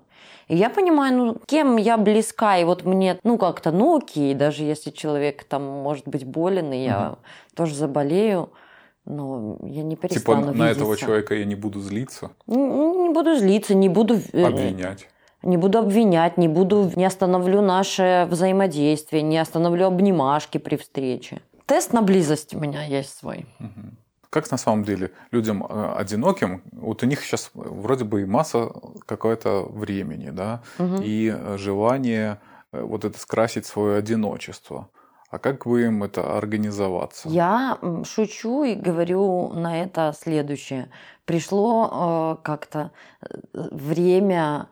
[0.49, 4.63] И я понимаю, ну, кем я близка, и вот мне, ну, как-то, ну, окей, даже
[4.63, 7.17] если человек там может быть болен, и я угу.
[7.55, 8.49] тоже заболею,
[9.05, 12.31] но я не перестану Типа на этого человека я не буду злиться?
[12.47, 14.17] Не, не буду злиться, не буду...
[14.33, 15.07] Э, Обвинять.
[15.43, 21.41] Не буду обвинять, не буду, не остановлю наше взаимодействие, не остановлю обнимашки при встрече.
[21.65, 23.45] Тест на близость у меня есть свой.
[24.29, 28.69] Как на самом деле людям э, одиноким, вот у них сейчас вроде бы и масса
[29.07, 30.97] какое-то времени, да, угу.
[31.01, 32.39] и желание
[32.71, 34.89] э, вот это скрасить свое одиночество.
[35.31, 37.29] А как бы им это организоваться?
[37.29, 40.89] Я шучу и говорю на это следующее.
[41.25, 42.91] Пришло э, как-то
[43.53, 44.67] время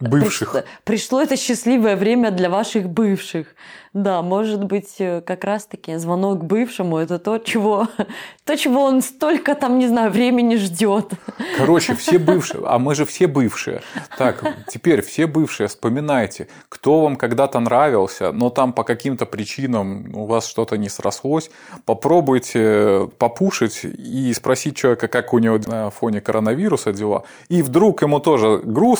[0.00, 0.52] Бывших.
[0.52, 3.54] Пришло, пришло это счастливое время для ваших бывших.
[3.94, 7.88] Да, может быть, э, как раз-таки звонок бывшему– это то, чего,
[8.44, 11.12] то, чего он столько там, не знаю, времени ждет.
[11.56, 13.80] Короче, все бывшие, а мы же все бывшие.
[14.18, 20.26] Так, теперь все бывшие, вспоминайте, кто вам когда-то нравился, но там по каким-то причинам у
[20.26, 21.50] вас что-то не срослось,
[21.86, 28.20] попробуйте попушить и спросить человека, как у него на фоне коронавируса дела, и вдруг ему
[28.20, 28.97] тоже грустно,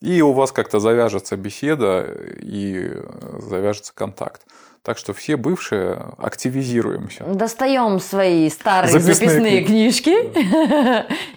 [0.00, 2.06] и у вас как-то завяжется беседа
[2.40, 2.92] и
[3.40, 4.42] завяжется контакт.
[4.84, 7.24] Так что все бывшие активизируемся.
[7.24, 10.14] Достаем свои старые записные, записные книжки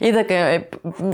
[0.06, 0.68] и такая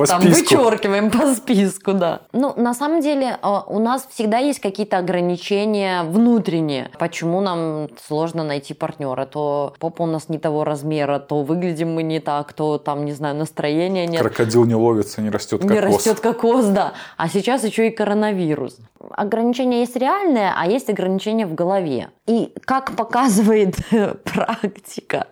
[0.07, 2.21] там вычеркиваем по списку, да.
[2.31, 6.89] Ну, на самом деле, а, у нас всегда есть какие-то ограничения внутренние.
[6.97, 9.27] Почему нам сложно найти партнера?
[9.27, 13.11] То попа у нас не того размера, то выглядим мы не так, то там, не
[13.11, 14.21] знаю, настроение нет.
[14.21, 15.75] Крокодил не ловится, не растет кокос.
[15.75, 16.82] Не растет кокос, да.
[17.17, 18.79] А сейчас еще и коронавирус.
[19.11, 22.09] Ограничения есть реальные, а есть ограничения в голове.
[22.27, 23.75] И как показывает
[24.23, 25.27] практика,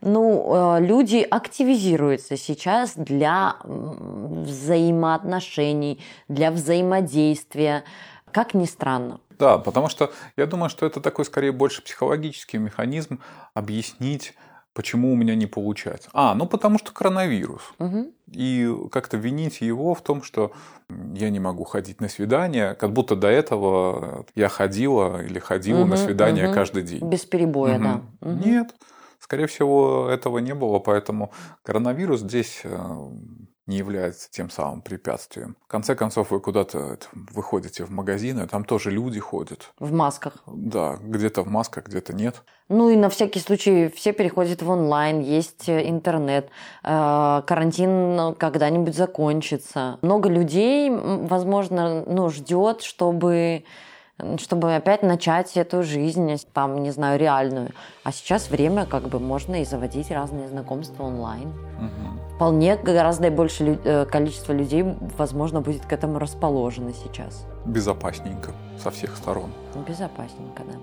[0.00, 7.84] ну, э, люди активизируются сейчас для взаимоотношений, для взаимодействия,
[8.32, 9.20] как ни странно.
[9.38, 13.20] Да, потому что я думаю, что это такой скорее больше психологический механизм
[13.54, 14.34] объяснить
[14.72, 16.10] Почему у меня не получается?
[16.12, 17.62] А, ну потому что коронавирус.
[17.78, 18.12] Угу.
[18.32, 20.52] И как-то винить его в том, что
[21.14, 25.90] я не могу ходить на свидание, как будто до этого я ходила или ходила угу,
[25.90, 26.54] на свидание угу.
[26.54, 27.00] каждый день.
[27.08, 27.84] Без перебоя, угу.
[27.84, 28.00] да.
[28.20, 28.44] Угу.
[28.44, 28.74] Нет,
[29.18, 31.32] скорее всего, этого не было, поэтому
[31.64, 32.78] коронавирус здесь э,
[33.70, 35.56] не является тем самым препятствием.
[35.64, 39.72] В конце концов, вы куда-то выходите в магазины, там тоже люди ходят.
[39.78, 40.34] В масках.
[40.46, 42.42] Да, где-то в масках, где-то нет.
[42.68, 46.50] Ну и на всякий случай все переходят в онлайн, есть э, интернет,
[46.82, 49.98] э, карантин когда-нибудь закончится.
[50.02, 53.64] Много людей, возможно, ну, ждет, чтобы
[54.36, 57.70] чтобы опять начать эту жизнь, там, не знаю, реальную.
[58.04, 61.48] А сейчас время, как бы, можно и заводить разные знакомства онлайн.
[61.48, 62.19] Угу.
[62.40, 64.82] Вполне гораздо больше э, количество людей,
[65.18, 67.46] возможно, будет к этому расположено сейчас.
[67.66, 69.52] Безопасненько со всех сторон.
[69.86, 70.78] Безопасненько, да.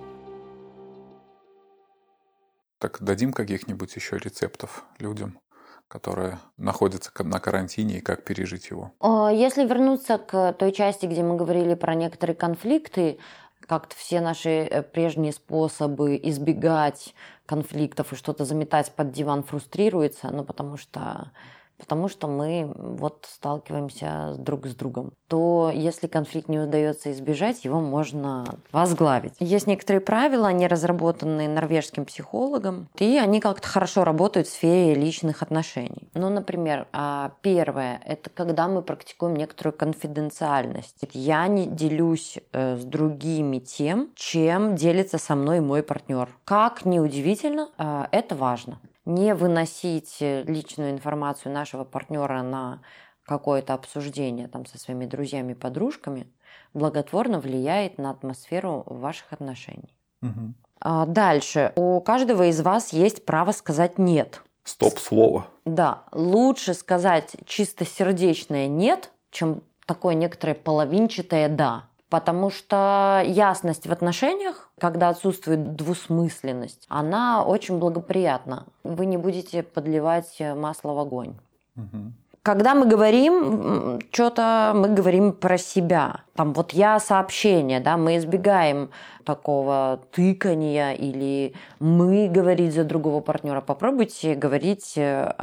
[2.78, 5.40] Так дадим каких-нибудь еще рецептов людям?
[5.88, 8.92] которые находятся на карантине и как пережить его?
[9.32, 13.20] Если вернуться к той части, где мы говорили про некоторые конфликты,
[13.68, 17.14] как-то все наши э, прежние способы избегать
[17.48, 21.32] конфликтов и что-то заметать под диван фрустрируется, ну потому что
[21.78, 27.80] потому что мы вот сталкиваемся друг с другом, то если конфликт не удается избежать, его
[27.80, 29.34] можно возглавить.
[29.40, 35.42] Есть некоторые правила, они разработаны норвежским психологом, и они как-то хорошо работают в сфере личных
[35.44, 36.10] отношений.
[36.14, 41.04] Ну, например, а, первое– это когда мы практикуем некоторую конфиденциальность.
[41.14, 46.30] Я не делюсь э, с другими тем, чем делится со мной мой партнер.
[46.46, 52.82] Как ни удивительно, э, это важно не выносить э, личную информацию нашего партнера на
[53.24, 56.28] какое-то обсуждение там, со своими друзьями, подружками,
[56.74, 59.96] благотворно влияет на атмосферу ваших отношений.
[60.22, 60.54] Угу.
[60.82, 61.72] А дальше.
[61.76, 64.42] У каждого из вас есть право сказать «нет».
[64.64, 65.48] Стоп-слово.
[65.66, 66.04] Да.
[66.12, 71.86] Лучше сказать чисто сердечное «нет», чем такое некоторое половинчатое «да».
[72.10, 78.66] Потому что ясность в отношениях, когда отсутствует двусмысленность, она очень благоприятна.
[78.84, 81.36] Вы не будете подливать масло в огонь.
[81.76, 82.14] Угу.
[82.48, 86.22] Когда мы говорим что-то, мы говорим про себя.
[86.34, 88.90] Там вот я сообщение, да, мы избегаем
[89.26, 93.60] такого тыкания или мы говорить за другого партнера.
[93.60, 95.34] Попробуйте говорить э,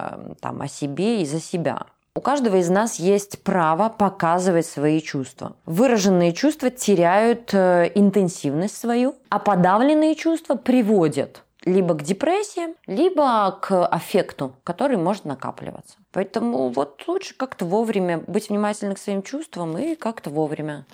[0.41, 1.85] там о себе и за себя.
[2.17, 5.57] У каждого из нас есть право показывать свои чувства.
[5.67, 13.85] Выраженные чувства теряют э, интенсивность свою, а подавленные чувства приводят либо к депрессии, либо к
[13.87, 15.97] аффекту, который может накапливаться.
[16.13, 20.87] Поэтому вот лучше как-то вовремя быть внимательным к своим чувствам и как-то вовремя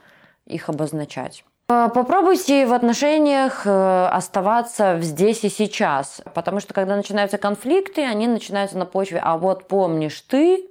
[0.46, 1.44] их обозначать.
[1.68, 8.26] Э, попробуйте в отношениях э, оставаться здесь и сейчас, потому что когда начинаются конфликты, они
[8.26, 10.66] начинаются на почве «а вот помнишь ты»,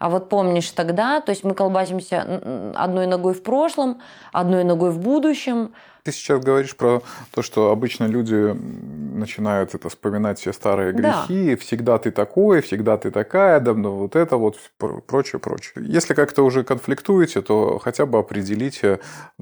[0.00, 4.00] а вот помнишь тогда, то есть мы колбасимся одной ногой в прошлом,
[4.32, 5.74] одной ногой в будущем.
[6.04, 8.56] Ты сейчас говоришь про то, что обычно люди
[9.14, 11.56] начинают это вспоминать все старые грехи, да.
[11.58, 15.84] всегда ты такой, всегда ты такая, да, ну, вот это вот, прочее, прочее.
[15.86, 19.00] Если как-то уже конфликтуете, то хотя бы определите,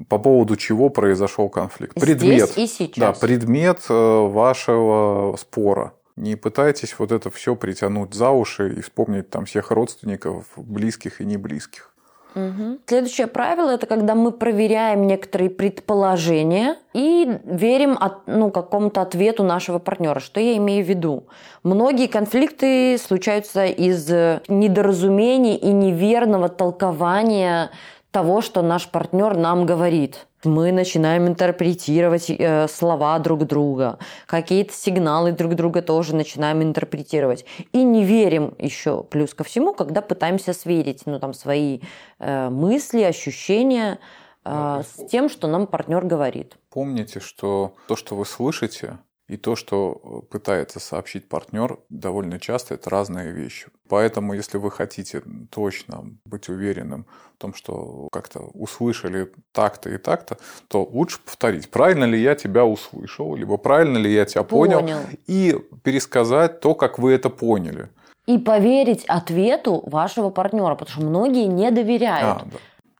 [0.09, 1.97] по поводу чего произошел конфликт.
[1.97, 2.49] Предмет.
[2.49, 3.17] Здесь и сейчас.
[3.17, 5.93] Да, предмет э, вашего спора.
[6.19, 11.25] Не пытайтесь вот это все притянуть за уши и вспомнить там всех родственников, близких и
[11.25, 11.93] не близких.
[12.35, 12.79] Угу.
[12.85, 19.79] Следующее правило– это когда мы проверяем некоторые предположения и верим от, ну, какому-то ответу нашего
[19.79, 20.19] партнера.
[20.19, 21.23] Что я имею в виду?
[21.63, 24.09] Многие конфликты случаются из
[24.49, 27.71] недоразумений и неверного толкования
[28.11, 30.27] того, что наш партнер нам говорит.
[30.43, 37.45] Мы начинаем интерпретировать э, слова друг друга, какие-то сигналы друг друга тоже начинаем интерпретировать.
[37.73, 41.81] И не верим еще плюс ко всему, когда пытаемся сверить ну, там, свои
[42.19, 43.99] э, мысли, ощущения
[44.45, 46.57] э, с тем, что нам партнер говорит.
[46.69, 52.73] Помните, что то, что вы слышите, и то, что э, пытается сообщить партнер, довольно часто
[52.73, 53.67] это разные вещи.
[53.87, 55.21] Поэтому, если вы хотите
[55.51, 57.05] точно быть уверенным
[57.35, 62.65] в том, что как-то услышали так-то и так-то, то лучше повторить, правильно ли я тебя
[62.65, 64.97] услышал, либо правильно ли я тебя понял, понял.
[65.27, 67.89] и пересказать то, как вы это поняли.
[68.25, 72.41] И поверить ответу вашего партнера, потому что многие не доверяют.
[72.41, 72.57] А, да.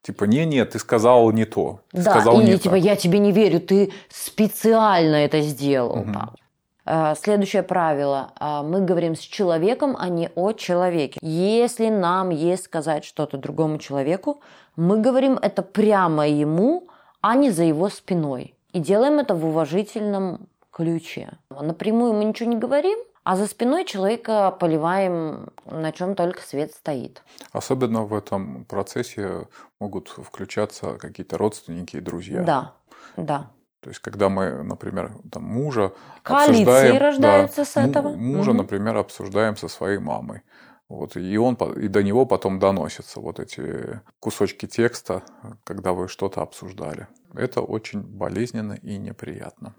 [0.10, 1.82] Типа, не-не, ты сказал не то.
[1.92, 2.84] Ты да, сказал или не типа, так.
[2.84, 6.00] я тебе не верю, ты специально это сделал.
[6.00, 7.16] Угу.
[7.22, 8.32] Следующее правило.
[8.40, 11.20] А, мы говорим с человеком, а не о человеке.
[11.22, 14.42] Если нам есть сказать что-то другому человеку,
[14.76, 16.88] мы говорим это прямо ему,
[17.22, 18.56] а не за его спиной.
[18.74, 21.34] И делаем это в уважительном ключе.
[21.52, 22.98] Напрямую мы ничего не говорим,
[23.30, 27.22] а за спиной человека поливаем, на чем только свет стоит.
[27.52, 29.48] Особенно в этом процессе
[29.80, 32.42] могут включаться какие-то родственники и друзья.
[32.42, 32.74] Да,
[33.18, 33.52] да.
[33.82, 36.98] То есть, когда мы, например, там, мужа Коалиции обсуждаем...
[36.98, 38.16] рождаются да, с этого.
[38.16, 38.58] Мужа, угу.
[38.58, 40.42] например, обсуждаем со своей мамой.
[40.88, 45.22] Вот, и, он, и до него потом доносятся вот эти кусочки текста,
[45.66, 47.06] когда вы что-то обсуждали.
[47.36, 49.76] Это очень болезненно и неприятно.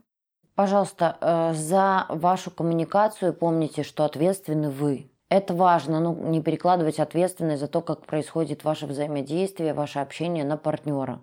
[0.60, 5.10] Пожалуйста, э, за вашу коммуникацию помните, что ответственны вы.
[5.30, 10.58] Это важно, ну, не перекладывать ответственность за то, как происходит ваше взаимодействие, ваше общение на
[10.58, 11.22] партнера.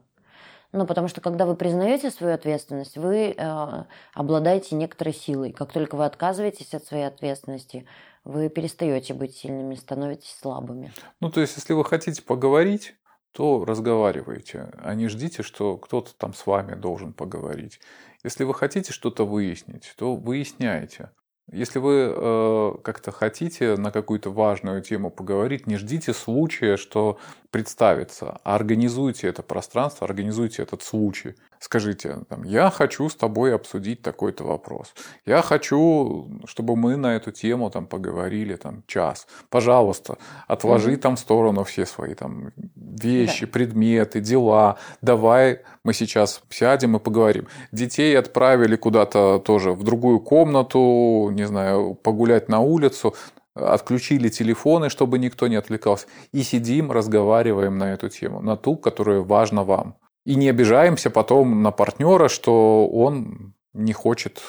[0.72, 3.84] Ну, потому что когда вы признаете свою ответственность, вы э,
[4.16, 5.52] обладаете некоторой силой.
[5.52, 7.86] Как только вы отказываетесь от своей ответственности,
[8.24, 10.92] вы перестаете быть сильными, становитесь слабыми.
[11.22, 12.96] Ну, то есть, если вы хотите поговорить,
[13.34, 17.80] то разговаривайте, а не ждите, что кто-то там с вами должен поговорить.
[18.28, 21.11] Если вы хотите что-то выяснить, то выясняйте.
[21.49, 27.19] Если вы э, как-то хотите на какую-то важную тему поговорить, не ждите случая, что
[27.51, 31.36] представится, а организуйте это пространство, организуйте этот случай.
[31.60, 34.93] Скажите, там, я хочу с тобой обсудить такой-то вопрос.
[35.26, 39.28] Я хочу, чтобы мы на эту тему там, поговорили там, час.
[39.49, 40.97] Пожалуйста, отложи mm-hmm.
[40.97, 43.51] там в сторону все свои там, вещи, да.
[43.51, 44.78] предметы, дела.
[45.01, 47.47] Давай мы сейчас сядем и поговорим.
[47.72, 53.14] Детей отправили куда-то тоже в другую комнату, не знаю, погулять на улицу
[53.60, 59.22] отключили телефоны, чтобы никто не отвлекался, и сидим, разговариваем на эту тему, на ту, которая
[59.22, 59.95] важна вам.
[60.28, 64.41] И не обижаемся потом на партнера, что он не хочет,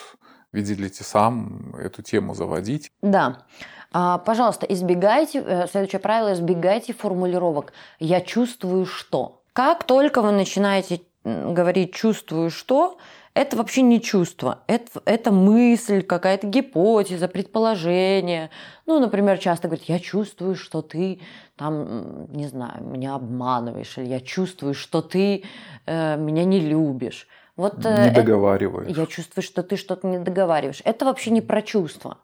[0.52, 2.90] видите сам эту тему заводить.
[3.00, 3.46] Да.
[3.92, 9.44] А, пожалуйста, избегайте, э, следующее правило, избегайте формулировок «я чувствую что».
[9.52, 12.98] Как только вы начинаете говорить «чувствую что»,
[13.34, 18.50] это вообще не чувство, это, это мысль, какая-то гипотеза, предположение.
[18.84, 21.20] Ну, например, часто говорят, я чувствую, что ты
[21.59, 25.44] там, не знаю, меня обманываешь, или я чувствую, что ты
[25.86, 27.26] э, меня не любишь.
[27.56, 28.96] Вот, э, не договариваешь.
[28.96, 30.80] Я чувствую, что ты что-то не договариваешь.
[30.84, 32.18] Это вообще не про чувства.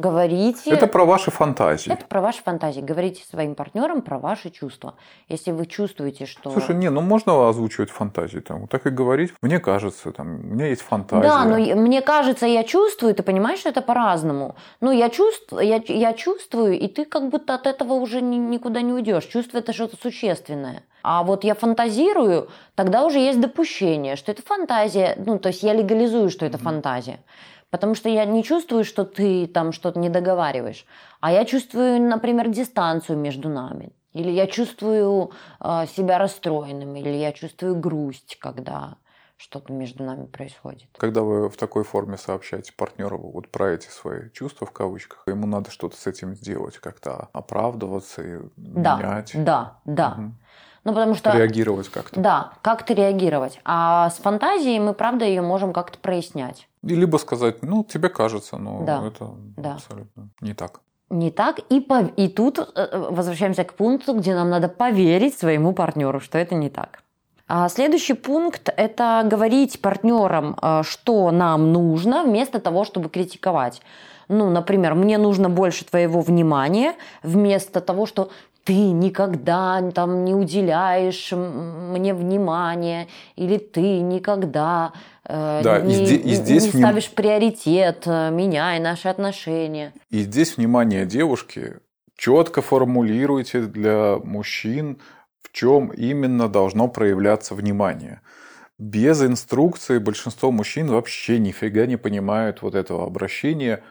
[0.00, 0.70] Говорите...
[0.70, 1.92] Это про ваши фантазии.
[1.92, 2.80] Это про ваши фантазии.
[2.80, 4.94] Говорите своим партнерам про ваши чувства.
[5.28, 6.50] Если вы чувствуете, что...
[6.50, 8.40] Слушай, не, ну можно озвучивать фантазии.
[8.40, 9.34] Там, так и говорить.
[9.42, 11.28] Мне кажется, там, у меня есть фантазия.
[11.28, 13.14] Да, но мне кажется, я чувствую.
[13.14, 14.56] Ты понимаешь, что это по-разному.
[14.80, 18.80] Ну, я чувствую, я, я чувствую, и ты как будто от этого уже ни, никуда
[18.80, 19.24] не уйдешь.
[19.24, 20.82] Чувство– это что-то существенное.
[21.02, 25.16] А вот я фантазирую, тогда уже есть допущение, что это фантазия.
[25.26, 26.62] Ну, то есть я легализую, что это mm-hmm.
[26.62, 27.20] фантазия.
[27.70, 30.86] Потому что я не чувствую, что ты там что-то не договариваешь,
[31.20, 33.92] а я чувствую, например, дистанцию между нами.
[34.12, 38.96] Или я чувствую э, себя расстроенным, или я чувствую грусть, когда
[39.36, 40.88] что-то между нами происходит.
[40.98, 45.46] Когда вы в такой форме сообщаете партнеру вот про эти свои чувства в кавычках, ему
[45.46, 49.30] надо что-то с этим сделать, как-то оправдываться и да, менять.
[49.34, 50.16] Да, да.
[50.18, 50.32] Угу.
[50.84, 51.36] Ну, потому что...
[51.36, 52.20] Реагировать как-то.
[52.20, 53.60] Да, как-то реагировать.
[53.64, 56.68] А с фантазией мы, правда, ее можем как-то прояснять.
[56.82, 59.06] И либо сказать, ну, тебе кажется, но да.
[59.06, 59.74] это да.
[59.74, 60.80] абсолютно не так.
[61.10, 61.58] Не так.
[61.68, 62.00] И, по...
[62.04, 66.54] и тут э, э, возвращаемся к пункту, где нам надо поверить своему партнеру, что это
[66.54, 67.02] не так.
[67.48, 73.82] А следующий пункт– это говорить партнерам, э, что нам нужно, вместо того, чтобы критиковать.
[74.28, 78.30] Ну, например, мне нужно больше твоего внимания, вместо того, что
[78.70, 84.92] ты никогда там не уделяешь мне внимания, или ты никогда
[85.24, 89.92] э, да, не, и здесь, и здесь не ставишь приоритет э, меня и наши отношения.
[90.10, 91.78] И здесь внимание девушки
[92.16, 95.00] четко формулируйте для мужчин,
[95.42, 98.20] в чем именно должно проявляться внимание.
[98.78, 103.82] Без инструкции большинство мужчин вообще нифига не понимают вот этого обращения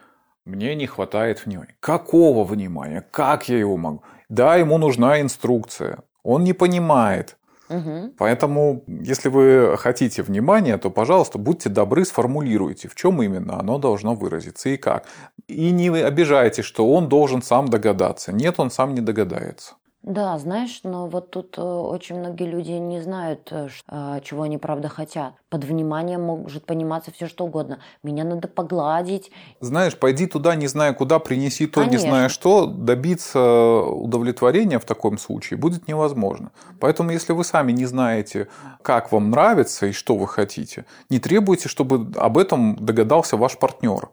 [0.46, 1.76] «мне не хватает внимания».
[1.80, 3.04] Какого внимания?
[3.10, 4.02] Как я его могу?
[4.30, 5.98] Да, ему нужна инструкция.
[6.22, 7.36] Он не понимает.
[7.68, 8.14] Угу.
[8.16, 14.14] Поэтому, если вы хотите внимания, то, пожалуйста, будьте добры, сформулируйте, в чем именно оно должно
[14.14, 15.06] выразиться и как.
[15.48, 18.32] И не обижайте, что он должен сам догадаться.
[18.32, 19.74] Нет, он сам не догадается.
[20.02, 24.56] Да, знаешь, но вот тут э, очень многие люди не знают, э, э, чего они
[24.56, 25.34] правда хотят.
[25.50, 27.80] Под вниманием может пониматься все что угодно.
[28.02, 29.30] Меня надо погладить.
[29.60, 32.06] Знаешь, пойди туда, не зная куда, принеси то, Конечно.
[32.06, 36.52] не зная что, добиться удовлетворения в таком случае будет невозможно.
[36.80, 38.48] Поэтому, если вы сами не знаете,
[38.80, 44.08] как вам нравится и что вы хотите, не требуйте, чтобы об этом догадался ваш партнер.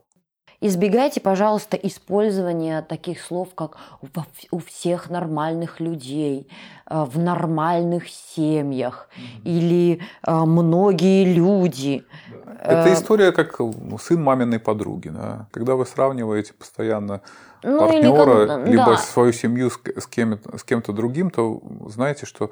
[0.60, 3.78] Избегайте, пожалуйста, использования таких слов, как
[4.50, 6.48] у всех нормальных людей,
[6.90, 9.42] э, в нормальных семьях mm-hmm.
[9.44, 12.04] или э, многие люди.
[12.60, 13.60] Это э, история как
[14.02, 15.10] сын маминой подруги.
[15.10, 15.48] Да?
[15.52, 17.22] Когда вы сравниваете постоянно
[17.62, 18.98] ну, партнера, как, либо да.
[18.98, 22.50] свою семью с, кем, с кем-то другим, то знаете, что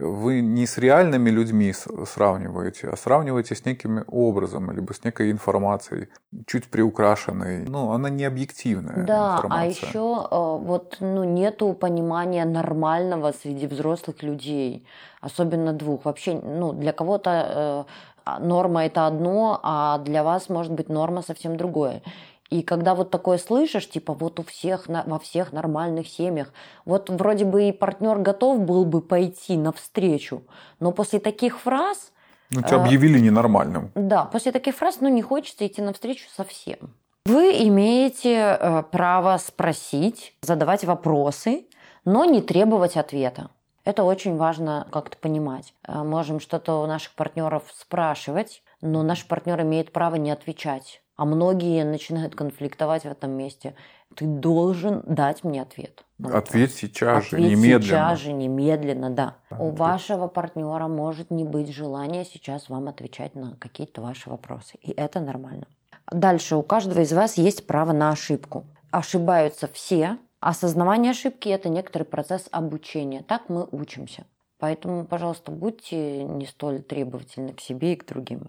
[0.00, 6.08] вы не с реальными людьми сравниваете, а сравниваете с неким образом, либо с некой информацией,
[6.46, 7.64] чуть приукрашенной.
[7.66, 9.60] Ну, она не объективная да, а информация.
[9.60, 14.86] а еще э, вот ну, нету понимания нормального среди взрослых людей,
[15.20, 16.04] особенно двух.
[16.04, 17.86] Вообще, ну, для кого-то
[18.26, 22.02] э, норма это одно, а для вас может быть норма совсем другое.
[22.50, 26.52] И когда вот такое слышишь, типа вот у всех, во всех нормальных семьях,
[26.84, 30.42] вот вроде бы и партнер готов был бы пойти навстречу,
[30.80, 32.12] но после таких фраз...
[32.50, 33.90] Ну, тебя объявили ненормальным.
[33.94, 36.94] Да, после таких фраз, ну, не хочется идти навстречу совсем.
[37.24, 41.66] Вы имеете э, право спросить, задавать вопросы,
[42.04, 43.50] но не требовать ответа.
[43.84, 45.74] Это очень важно как-то понимать.
[45.86, 51.02] Э, можем что-то у наших партнеров спрашивать, но наш партнер имеет право не отвечать.
[51.16, 53.74] А многие начинают конфликтовать в этом месте.
[54.14, 56.04] Ты должен дать мне ответ.
[56.22, 57.82] Ответ сейчас же, немедленно.
[57.82, 59.36] сейчас же, немедленно, да.
[59.48, 59.60] Ответ.
[59.60, 64.76] У вашего партнера может не быть желания сейчас вам отвечать на какие-то ваши вопросы.
[64.82, 65.66] И это нормально.
[66.10, 68.66] Дальше у каждого из вас есть право на ошибку.
[68.90, 70.18] Ошибаются все.
[70.40, 73.22] Осознавание ошибки– это некоторый процесс обучения.
[73.22, 74.24] Так мы учимся.
[74.58, 78.48] Поэтому, пожалуйста, будьте не столь требовательны к себе и к другим.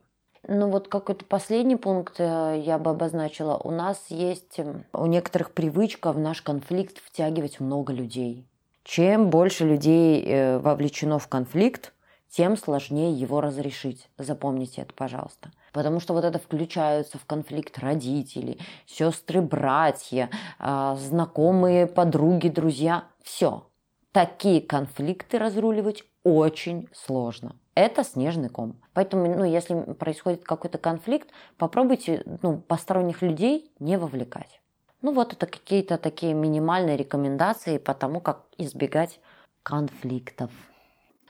[0.50, 3.60] Ну вот какой-то последний пункт э, я бы обозначила.
[3.62, 8.48] У нас есть эм, у некоторых привычка в наш конфликт втягивать много людей.
[8.84, 11.94] Чем больше людей э, вовлечено в конфликт,
[12.30, 14.10] тем сложнее его разрешить.
[14.18, 15.52] Запомните это, пожалуйста.
[15.74, 20.30] Потому что вот это включаются в конфликт родители, сестры, братья,
[20.60, 23.04] а, знакомые, подруги, друзья.
[23.22, 23.68] Все.
[24.12, 27.56] Такие конфликты разруливать очень сложно.
[27.78, 28.76] Это снежный ком.
[28.94, 34.62] Поэтому, ну, если происходит какой-то конфликт, попробуйте ну, посторонних людей не вовлекать.
[35.04, 39.20] Ну вот это какие-то такие минимальные рекомендации по тому, как избегать
[39.62, 40.50] конфликтов.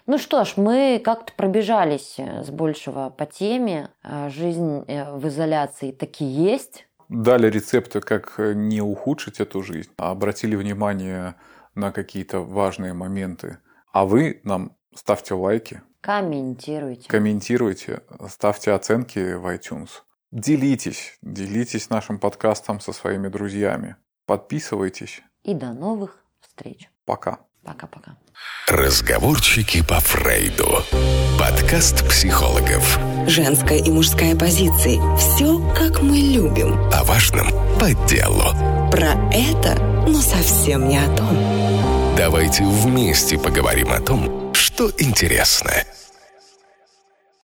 [0.06, 3.90] Ну что ж, мы как-то пробежались э, с большего по теме.
[4.06, 6.88] Э, жизнь э, в изоляции таки есть.
[7.10, 9.90] Дали рецепты, как не ухудшить эту жизнь.
[9.98, 11.36] Обратили внимание
[11.76, 13.58] на какие-то важные моменты.
[13.92, 17.10] А вы нам ставьте лайки, Комментируйте.
[17.10, 19.90] Комментируйте, ставьте оценки в iTunes.
[20.32, 23.96] Делитесь, делитесь нашим подкастом со своими друзьями.
[24.26, 25.22] Подписывайтесь.
[25.44, 26.90] И до новых встреч.
[27.06, 27.40] Пока.
[27.64, 28.18] Пока-пока.
[28.68, 30.84] Разговорчики по Фрейду.
[31.38, 32.98] Подкаст психологов.
[33.28, 35.00] Женская и мужская позиции.
[35.18, 36.78] Все, как мы любим.
[36.94, 37.48] О важном
[37.80, 38.44] по делу.
[38.92, 39.78] Про это,
[40.08, 41.97] но совсем не о том.
[42.18, 45.72] Давайте вместе поговорим о том, что интересно.